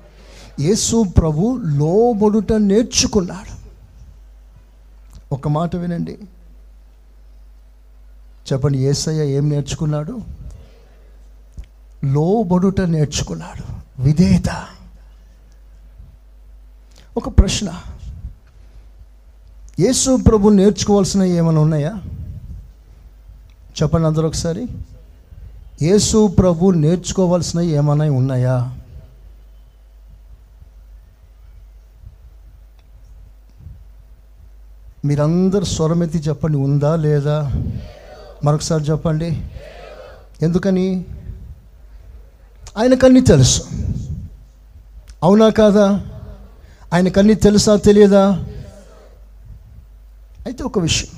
[0.60, 3.62] యేసు ప్రభు లోబడుట నేర్చుకున్నాడు.
[5.34, 6.18] ఒక మాట వినండి.
[8.52, 10.41] చెప్పండి యేసయ్య ఏం నేర్చుకున్నాడు?
[12.04, 13.62] లోబడుట నేర్చుకున్నాడు.
[14.02, 14.66] విధేయత.
[17.16, 17.82] ఒక ప్రశ్న.
[19.80, 21.92] యేసు ప్రభు నేర్చుకోవాల్సిన ఏమైనా ఉన్నాయా?
[23.82, 24.66] చెప్పండి అందరూ ఒకసారి.
[25.82, 28.78] యేసు ప్రభు నేర్చుకోవాల్సినవి ఏమైనా ఉన్నాయా?
[35.04, 37.52] మీరందరు స్వరమెత్తి చెప్పండి ఉందా లేదా?
[38.44, 39.42] మరొకసారి చెప్పండి.
[40.42, 41.04] ఎందుకని?
[42.78, 43.64] ఆయనకన్నీ తెలుసు.
[45.22, 46.04] అవునా కాదా?
[46.92, 48.44] ఆయనకన్నీ తెలుసా తెలియదా?
[50.46, 51.08] అయితే ఒక విషయం.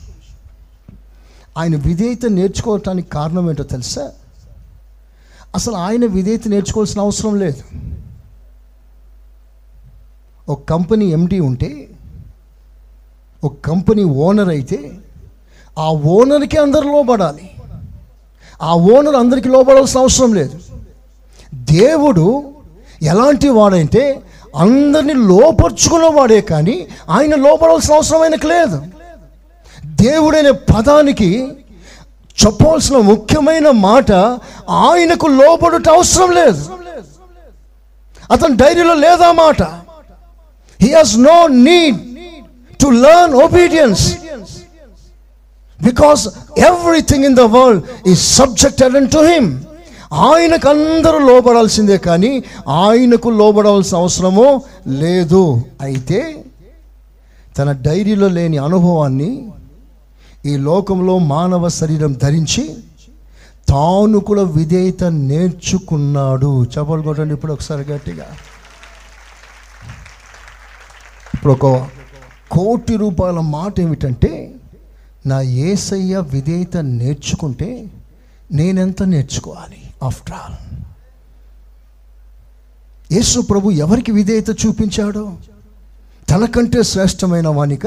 [1.59, 4.13] ఆయన విధేయత నేర్చుకోవటానికి కారణం ఏంటో తెలుసా?
[5.55, 7.63] అసలు ఆయన విధేయత నేర్చుకోవాల్సిన అవసరం లేదు.
[10.49, 11.89] ఒక కంపెనీ ఎండి ఉంటే
[13.45, 14.99] ఒక కంపెనీ ఓనర్ అయితే
[15.79, 17.51] ఆ ఓనర్కి అందరు లోబడాలి.
[18.63, 20.61] ఆ ఓనర్ అందరికీ లోబడాల్సిన అవసరం లేదు.
[21.55, 22.55] దేవుడు
[23.03, 24.23] ఎలాంటి వాడంటే
[24.57, 28.83] అందరినీ లోపరుచుకున్నవాడే కానీ ఆయన లోపడాల్సిన అవసరం ఆయనకు లేదు.
[29.85, 31.49] దేవుడనే పదానికి
[32.45, 34.13] చెప్పవలసిన ముఖ్యమైన మాట
[34.71, 36.71] ఆయనకు లోబడుట అవసరం లేదు.
[38.33, 39.63] అతని డైరీలో లేదా మాట?
[40.81, 41.97] He has no need
[42.81, 44.17] to learn obedience
[45.83, 46.29] because
[46.59, 49.61] everything in the world is subjected to him
[50.15, 55.63] ఆయనకు అందరూ లోబడాల్సిందే కానీ ఆయనకు లోబడాల్సిన అవసరమో లేదు.
[55.81, 56.45] అయితే
[57.59, 59.49] తన డైరీలో లేని అనుభవాన్ని
[60.47, 62.77] ఈ లోకంలో మానవ శరీరం ధరించి
[63.69, 66.65] తాను కూడా విధేయత నేర్చుకున్నాడు.
[66.65, 68.27] చెప్పాలి కొట్టండి ఇప్పుడు ఒకసారి గట్టిగా.
[71.35, 71.87] ఇప్పుడు ఒక
[72.51, 74.55] కోటి రూపాయల మాట ఏమిటంటే
[75.27, 77.87] నా ఏసయ్య విధేయత నేర్చుకుంటే
[78.53, 79.84] నేనెంత నేర్చుకోవాలి?
[80.03, 80.57] ఆఫ్టర్ ఆల్
[83.13, 85.37] యేసు ప్రభు ఎవరికి విధేయత చూపించాడో?
[86.31, 87.87] తనకంటే శ్రేష్టమైన వానిక?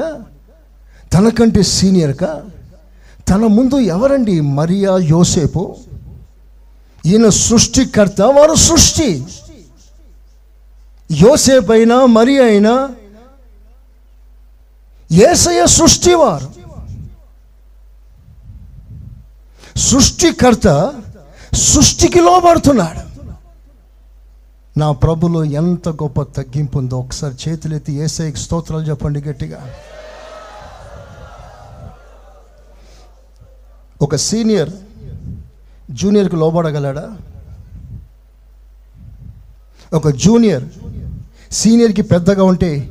[1.14, 2.24] తనకంటే సీనియర్క?
[3.28, 5.76] తన ముందు ఎవరండి మరియా యోసేపు?
[7.06, 9.24] ఈయన సృష్టికర్త వారు సృష్టి.
[11.12, 12.94] యోసేపు అయినా మరి అయినా
[15.12, 16.48] ఏసయ సృష్టి వారు
[19.78, 20.68] సృష్టికర్త
[21.58, 23.08] సృష్టికి లోబడుతున్నాడు.
[24.78, 29.70] నా ప్రభులో ఎంత గొప్ప తగ్గింపు ఉందో ఒకసారి చేతులెత్తి ఏసైకి స్తోత్రాలు చెప్పండి గట్టిగా.
[34.02, 34.70] ఒక సీనియర్
[35.90, 37.16] జూనియర్కి లోబడగలడా?
[39.92, 40.64] ఒక జూనియర్
[41.52, 42.90] సీనియర్కి పెద్దగా ఉంటే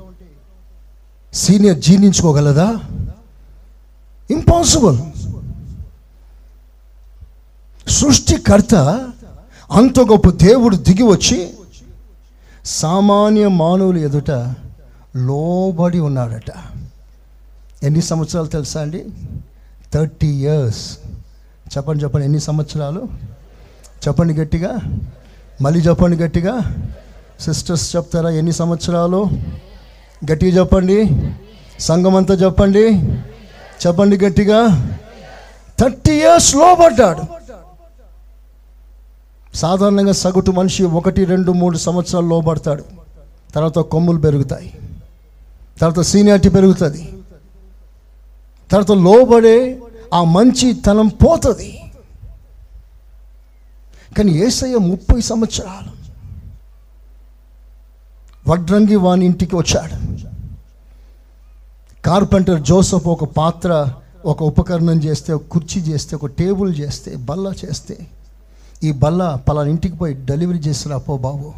[1.34, 2.76] సీనియర్ జీర్ణించుకోగలదా?
[4.32, 4.98] ఇంపాసిబుల్.
[7.90, 8.76] సృష్టికర్త
[9.72, 11.54] అంత గొప్ప దేవుడు దిగి వచ్చి
[12.66, 14.32] సామాన్య మానవులు ఎదుట
[15.16, 16.52] లోబడి ఉన్నాడట.
[17.84, 19.06] ఎన్ని సంవత్సరాలు తెలుసా అండి?
[19.94, 20.98] Thirty years.
[21.78, 23.08] చెప్పండి చెప్పండి ఎన్ని సంవత్సరాలు?
[24.08, 24.78] చెప్పండి గట్టిగా.
[25.62, 26.60] మళ్ళీ చెప్పండి గట్టిగా.
[27.40, 29.28] సిస్టర్స్ చెప్తారా ఎన్ని సంవత్సరాలు?
[30.32, 31.22] గట్టిగా చెప్పండి.
[31.80, 32.88] సంఘం అంతా చెప్పండి.
[33.88, 34.90] చెప్పండి గట్టిగా.
[35.80, 37.37] థర్టీ ఇయర్స్ లోబడ్డాడు.
[39.58, 42.84] సాధారణంగా సగటు మనిషి ఒకటి రెండు మూడు సంవత్సరాలు లోబడతాడు.
[43.56, 44.80] తర్వాత కొమ్ములు పెరుగుతాయి.
[45.80, 47.14] తర్వాత సీనియారిటీ పెరుగుతుంది.
[48.72, 49.82] తర్వాత లోబడే
[50.14, 51.92] ఆ మంచి తనం పోతుంది.
[54.18, 55.92] కానీ ఏసయ్య ముప్పై సంవత్సరాలు
[58.50, 60.18] వడ్రంగి వాని ఇంటికి వచ్చాడు.
[62.02, 63.94] కార్పెంటర్ జోసఫ్ ఒక పాత్ర
[64.26, 68.08] ఒక ఉపకరణం చేస్తే ఒక కుర్చీ చేస్తే ఒక టేబుల్ చేస్తే బల్ల చేస్తే
[68.84, 71.54] ఈ బల్ల పలానా ఇంటికి పోయి డెలివరీ చేసిన పో బాబు.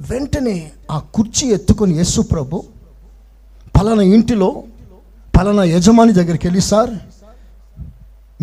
[0.00, 2.64] వెంటనే ఆ కుర్చీ ఎత్తుకొని యస్సు ప్రభు
[3.76, 4.62] పలానా ఇంటిలో
[5.36, 6.90] పలానా యజమాని దగ్గరికి వెళ్ళి సార్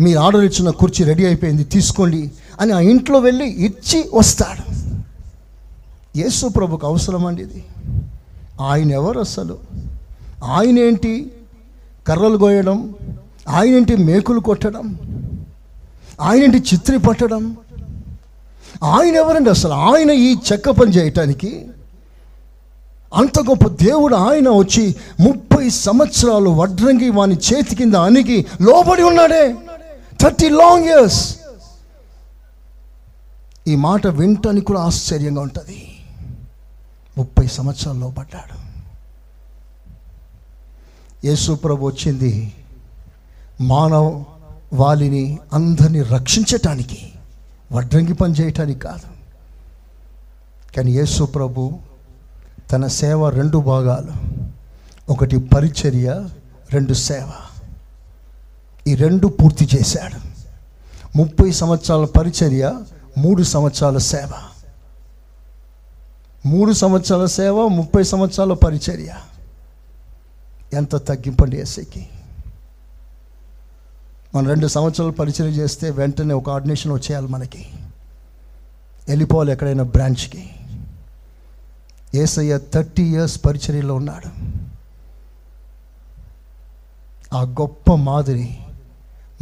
[0.00, 2.30] మీరు ఆర్డర్ ఇచ్చిన కుర్చీ రెడీ అయిపోయింది తీసుకోండి
[2.60, 4.64] అని ఆ ఇంట్లో వెళ్ళి ఇచ్చి వస్తాడు.
[6.18, 7.64] యేసు ప్రభుకు అవసరం అండి ఇది.
[8.60, 9.58] ఆయన ఎవరు అసలు?
[10.44, 11.32] ఆయన ఏంటి
[12.06, 12.94] కర్రలు కోయడం
[13.48, 14.98] ఆయన ఏంటి మేకులు కొట్టడం?
[16.20, 17.56] ఆయన ఏంటి చిత్రి పట్టడం.
[18.82, 19.72] ఆయన ఎవరండి అసలు?
[19.72, 21.66] ఆయన ఈ చెక్క పని చేయటానికి?
[23.14, 29.54] అంత గొప్ప దేవుడు ఆయన వచ్చి ముప్పై సంవత్సరాలు వడ్రంగి వాని చేతి కింద అణిగి లోబడి ఉన్నాడే.
[30.20, 31.36] Thirty long years.
[33.68, 36.04] ఈ మాట వింటానికి కూడా ఆశ్చర్యంగా ఉంటుంది.
[37.18, 38.62] ముప్పై సంవత్సరాల్లో పడ్డాడు
[41.26, 42.52] యేసు ప్రభు వచ్చింది.
[43.60, 44.24] మానవ
[44.72, 47.12] వాళ్ళని అందరినీ రక్షించటానికి
[47.72, 49.12] వడ్రంగి పని చేయటానికి కాదు.
[50.76, 51.78] కానీ యేసు ప్రభు
[52.72, 54.12] తన సేవ రెండు భాగాలు.
[55.12, 56.28] ఒకటి పరిచర్య
[56.72, 57.30] రెండు సేవ.
[58.86, 60.20] ఈ రెండు పూర్తి చేశాడు.
[61.18, 62.80] ముప్పై సంవత్సరాల పరిచర్య
[63.18, 64.30] మూడు సంవత్సరాల సేవ.
[66.46, 69.14] మూడు సంవత్సరాల సేవ ముప్పై సంవత్సరాల పరిచర్య.
[70.72, 72.08] ఎంత తగ్గింపండి ఎస్ఐకి
[74.34, 77.66] మనం రెండు సంవత్సరాలు పరిచయం చేస్తే వెంటనే ఒక ఆర్డినేషన్ వచ్చేయాలి మనకి.
[79.08, 80.50] వెళ్ళిపోవాలి ఎక్కడైనా బ్రాంచ్కి.
[82.14, 84.28] ఏసయ్య థర్టీ ఇయర్స్ పరిచర్యలో ఉన్నాడు.
[87.36, 88.58] ఆ గొప్ప మాదిరి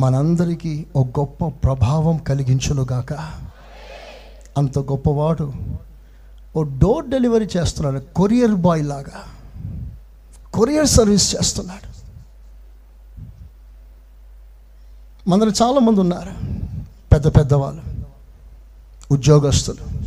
[0.01, 3.13] మనందరికీ ఒక గొప్ప ప్రభావం కలిగించునుగాక.
[4.59, 5.53] అంత గొప్పవాడు
[6.57, 9.23] ఓ డోర్ డెలివరీ చేస్తున్నాడు కొరియర్ బాయ్ లాగా.
[10.55, 11.90] కొరియర్ సర్వీస్ చేస్తున్నాడు.
[15.31, 16.33] మనలో చాలామంది ఉన్నారు.
[17.13, 17.83] పెద్ద పెద్దవాళ్ళు
[19.13, 20.01] ఉద్యోగస్తులు.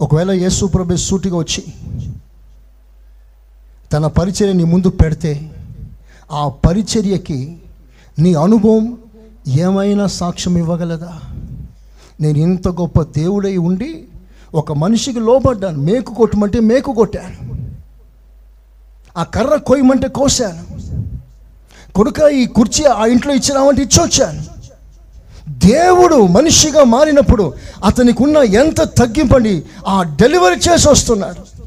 [0.00, 1.64] ఒకవేళ యేసు ప్రభు సూటిగా వచ్చి
[3.92, 5.50] తన పరిచర్య నీ ముందు పెడితే
[6.32, 7.58] ఆ పరిచర్యకి
[8.18, 8.98] నీ అనుభవం
[9.48, 11.20] ఏమైనా సాక్ష్యం ఇవ్వగలదా?
[12.20, 14.04] నేను ఇంత గొప్ప దేవుడై ఉండి
[14.54, 17.54] ఒక మనిషికి లోబడ్డాను మేకు కొట్టమంటే మేకు కొట్టాను.
[19.18, 20.83] ఆ కర్ర కొయ్యమంటే కోసాను
[21.94, 24.54] కొడుక ఈ కుర్చీ ఆ ఇంట్లో ఇచ్చినామంటే ఇచ్చొచ్చాను.
[25.48, 31.64] దేవుడు మనిషిగా మారినప్పుడు అతనికి ఉన్న ఎంత తగ్గింపండి ఆ డెలివరీ చేసి వస్తున్నాడు.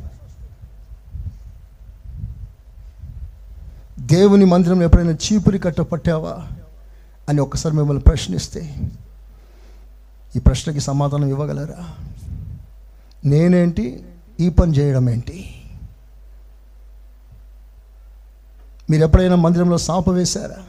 [4.00, 6.48] దేవుని మందిరం ఎప్పుడైనా చీపురి కట్ట పట్టావా
[7.30, 8.76] అని ఒక్కసారి మిమ్మల్ని ప్రశ్నిస్తే
[10.36, 11.90] ఈ ప్రశ్నకి సమాధానం ఇవ్వగలరా?
[13.26, 14.04] నేనేంటి?
[14.40, 15.57] ఈ పని చేయడం ఏంటి?
[18.90, 20.64] మీరు ఎప్పుడైనా మందిరంలో సాప వేశారా?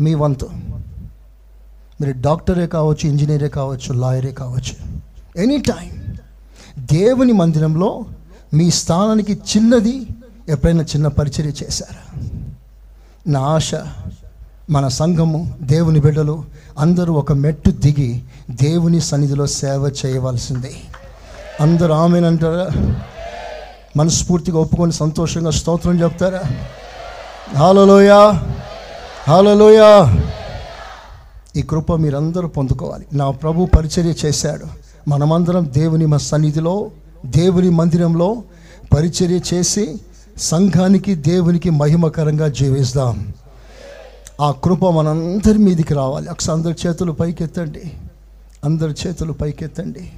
[0.00, 0.50] మీ వంతు.
[2.00, 5.00] మీరు డాక్టరే కావచ్చు ఇంజనీరే కావచ్చు లాయరే కావచ్చు.
[5.42, 6.16] ఎనీ టైం
[6.78, 8.04] దేవుని మందిరంలో
[8.54, 10.06] మీ స్థానానికి చిన్నది
[10.48, 12.20] ఎప్పుడైనా చిన్న పరిచర్య చేశారా?
[13.28, 13.70] నా ఆశ
[14.70, 16.44] మన సంఘము దేవుని బిడ్డలు
[16.78, 20.74] అందరూ ఒక మెట్టు దిగి దేవుని సన్నిధిలో సేవ చేయవలసిందే.
[21.60, 22.94] అందరూ ఆమెనంటారా?
[23.96, 26.42] మనస్ఫూర్తిగా ఒప్పుకొని సంతోషంగా స్తోత్రం చెప్తారా?
[27.52, 28.10] హాలలోయ
[29.28, 29.82] హలోయ
[31.56, 33.06] ఈ కృప మీరందరూ పొందుకోవాలి.
[33.12, 34.66] నా ప్రభు పరిచర్య చేశాడు.
[35.08, 36.90] మనమందరం దేవుని మా సన్నిధిలో
[37.26, 38.42] దేవుని మందిరంలో
[38.94, 40.00] పరిచర్య చేసి
[40.38, 43.34] సంఘానికి దేవునికి మహిమకరంగా జీవిస్తాం.
[44.40, 46.28] ఆ కృప మనందరి మీదికి రావాలి.
[46.28, 47.92] ఒకసారి అందరి చేతులు పైకెత్తండి.
[48.64, 50.12] అందరి చేతులు పైకెత్తండి.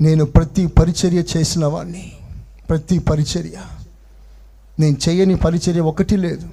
[0.00, 2.12] నేను ప్రతి పరిచర్య చేసిన వాడిని
[2.68, 3.79] ప్రతి పరిచర్య.
[4.80, 6.48] నేను చేయని పరిచర్య ఒకటి లేదు.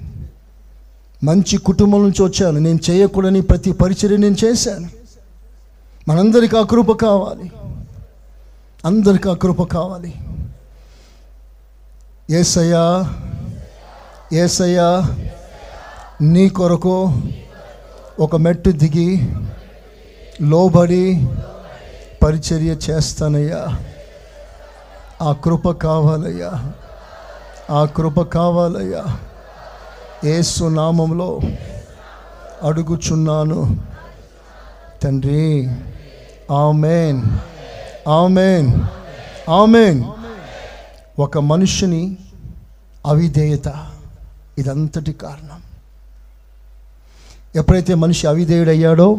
[1.24, 2.58] మంచి కుటుంబం నుంచి వచ్చాను.
[2.58, 4.88] నేను చేయకూడని ప్రతి పరిచర్య నేను చేశాను.
[6.08, 7.52] మనందరికీ ఆ కృప కావాలి.
[8.84, 10.14] అందరికీ ఆ కృప కావాలి.
[12.30, 13.14] ఏసయ్యా
[14.32, 15.16] ఏసయ్యా
[16.20, 17.12] నీ కొరకు
[18.20, 19.28] ఒక మెట్టు దిగి
[20.42, 21.28] లోబడి
[22.22, 23.66] పరిచర్య చేస్తానయ్యా.
[25.22, 26.72] ఆ కృప కావాలయ్యా.
[27.70, 29.18] ఆ కృప కావాలయ్యా.
[30.24, 31.40] ఏసు నామంలో
[32.62, 33.76] అడుగుచున్నాను.
[35.02, 35.70] తండ్రి
[36.50, 37.22] ఆమెన్.
[38.08, 38.72] ఆమెన్.
[39.50, 40.04] ఆమెన్.
[41.18, 42.16] ఒక మనిషిని
[43.06, 43.86] అవిధేయత
[44.58, 45.62] ఇదంతటి కారణం.
[47.56, 49.18] ఎప్పుడైతే మనిషి అవిధేయుడయ్యాడో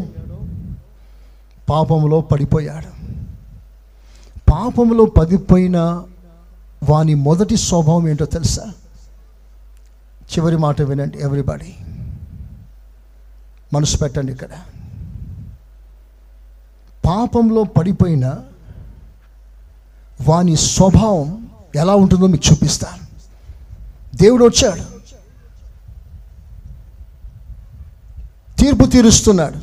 [1.69, 3.19] పాపంలో పడిపోయాడు.
[4.51, 6.03] పాపంలో పడిపోయిన
[6.83, 8.63] వాని మొదటి స్వభావం ఏంటో తెలుసా?
[10.19, 11.75] చివరి మాట వినండి ఎవ్రీబడి
[13.73, 14.49] మనసు పెట్టండి ఇక్కడ.
[17.05, 18.35] పాపంలో పడిపోయిన
[20.27, 23.09] వాని స్వభావం ఎలా ఉంటుందో మీకు చూపిస్తాను
[24.17, 24.99] దేవుడు వచ్చాడు.
[28.59, 29.57] తీర్పు తీరుస్తున్నాడు.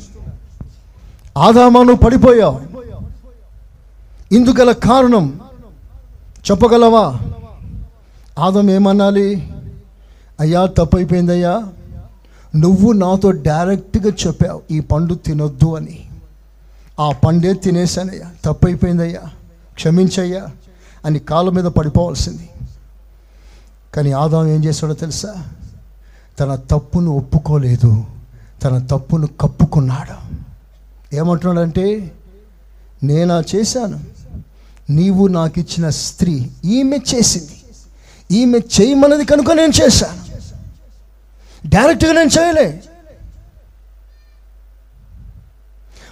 [1.39, 2.61] ఆదామాను పడిపోయావు.
[4.31, 5.39] ఇందుగల కారణం
[6.51, 7.19] చెప్పగలవా?
[8.39, 9.53] ఆదం ఏమనాలి?
[10.39, 11.63] అయ్యా తప్పైపోయిందయ్యా.
[12.55, 16.05] నువ్వు నాతో డైరెక్ట్గా చెప్పావు ఈ పండు తినొద్దు అని.
[16.99, 18.31] ఆ పండే తినేశానయ్యా.
[18.45, 19.21] తప్పైపోయిందయ్యా.
[19.73, 20.47] క్షమించయ్యా
[21.05, 22.49] అని కాళ్ళ మీద పడిపోవాల్సింది.
[23.95, 25.33] కానీ ఆదాం ఏం చేశాడో తెలుసా?
[26.39, 28.05] తన తప్పును ఒప్పుకోలేదు.
[28.63, 30.37] తన తప్పును కప్పుకున్నాడు.
[31.15, 32.11] ఏమంటున్నాడంటే
[33.03, 34.16] నేనా చేశాను?
[34.89, 37.61] నీవు నాకు ఇచ్చిన స్త్రీ ఈమె చేసింది.
[38.31, 40.27] ఈమె చేయమన్నది కనుక నేను చేశాను.
[41.69, 42.83] డైరెక్ట్గా నేను చేయలే.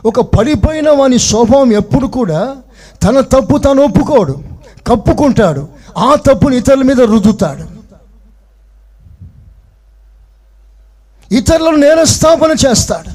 [0.05, 2.57] ఒక పడిపోయిన వాని స్వభావం ఎప్పుడు కూడా
[3.03, 4.43] తన తప్పు తను ఒప్పుకోడు
[4.88, 5.67] కప్పుకుంటాడు
[5.97, 7.76] ఆ తప్పుని ఇతరుల మీద రుద్దుతాడు.
[11.34, 13.14] ఇతరులను నేరస్థాపన చేస్తాడు.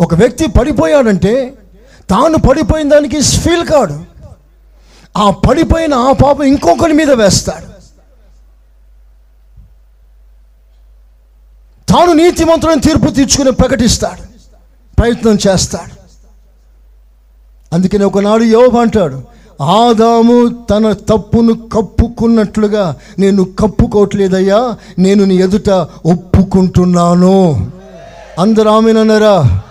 [0.00, 1.54] ఒక వ్యక్తి పడిపోయాడంటే
[2.10, 4.04] తాను పడిపోయిన దానికి ఫీల్ కాడు.
[5.16, 7.74] ఆ పడిపోయిన ఆ పాపం ఇంకొకరి మీద వేస్తాడు.
[11.92, 14.22] తాను నీతిమంతులను తీర్పు తీర్చుకుని ప్రకటిస్తాడు.
[14.98, 16.04] ప్రయత్నం చేస్తాడు.
[17.74, 19.22] అందుకని ఒకనాడు యోబు అంటాడు
[19.62, 25.70] ఆదాము తన తప్పును కప్పుకున్నట్లుగా నేను కప్పుకోవట్లేదయ్యా నేను నీ ఎదుట
[26.06, 27.70] ఒప్పుకుంటున్నాను.
[28.38, 29.62] అందరూ ఆమెనన్నారా?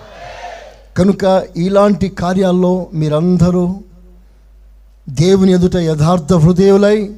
[0.96, 3.74] కనుక ఇలాంటి కార్యాల్లో మీరందరూ
[5.08, 7.10] దేవుని ఎదుట యథార్థ హృదయులై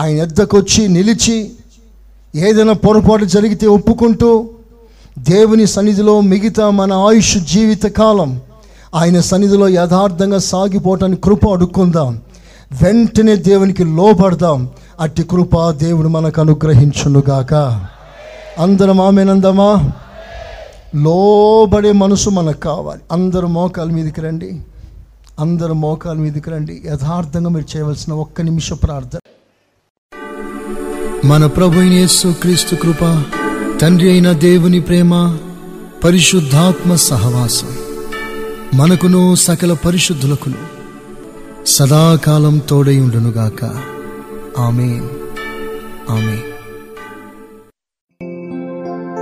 [0.00, 1.50] ఆయన ఎద్దకొచ్చి నిలిచి
[2.34, 4.48] ఏదైనా పొరపాటు జరిగితే ఒప్పుకుంటూ
[5.18, 8.40] దేవుని సన్నిధిలో మిగతా మన ఆయుష్ జీవిత కాలం
[8.94, 12.20] ఆయన సన్నిధిలో యథార్థంగా సాగిపోవటానికి కృప అడుక్కుందాం.
[12.82, 14.70] వెంటనే దేవునికి లోపడదాం
[15.00, 17.54] అట్టి కృప దేవుడు మనకు అనుగ్రహించునుగాక.
[18.58, 19.92] అందరం ఆమెనందమా
[20.94, 23.00] లోబడే మనసు మనకు కావాలి.
[23.12, 24.62] అందరు మోకాల మీదకి రండి.
[25.40, 26.82] అందరు మోకాల మీదకి రండి.
[26.86, 29.18] యథార్థంగా మీరు చేయవలసిన ఒక్క నిమిష ప్రార్థన.
[31.24, 33.24] మన ప్రభు యేసు క్రీస్తు కృప
[33.80, 35.38] తండ్రి అయిన దేవుని ప్రేమ
[36.04, 37.68] పరిశుద్ధాత్మ సహవాసం
[38.74, 40.80] మనకును సకల పరిశుద్ధులకును
[41.66, 43.64] సదాకాలం తోడై ఉండునుగాక.
[44.58, 45.02] ఆమె
[46.10, 46.49] ఆమె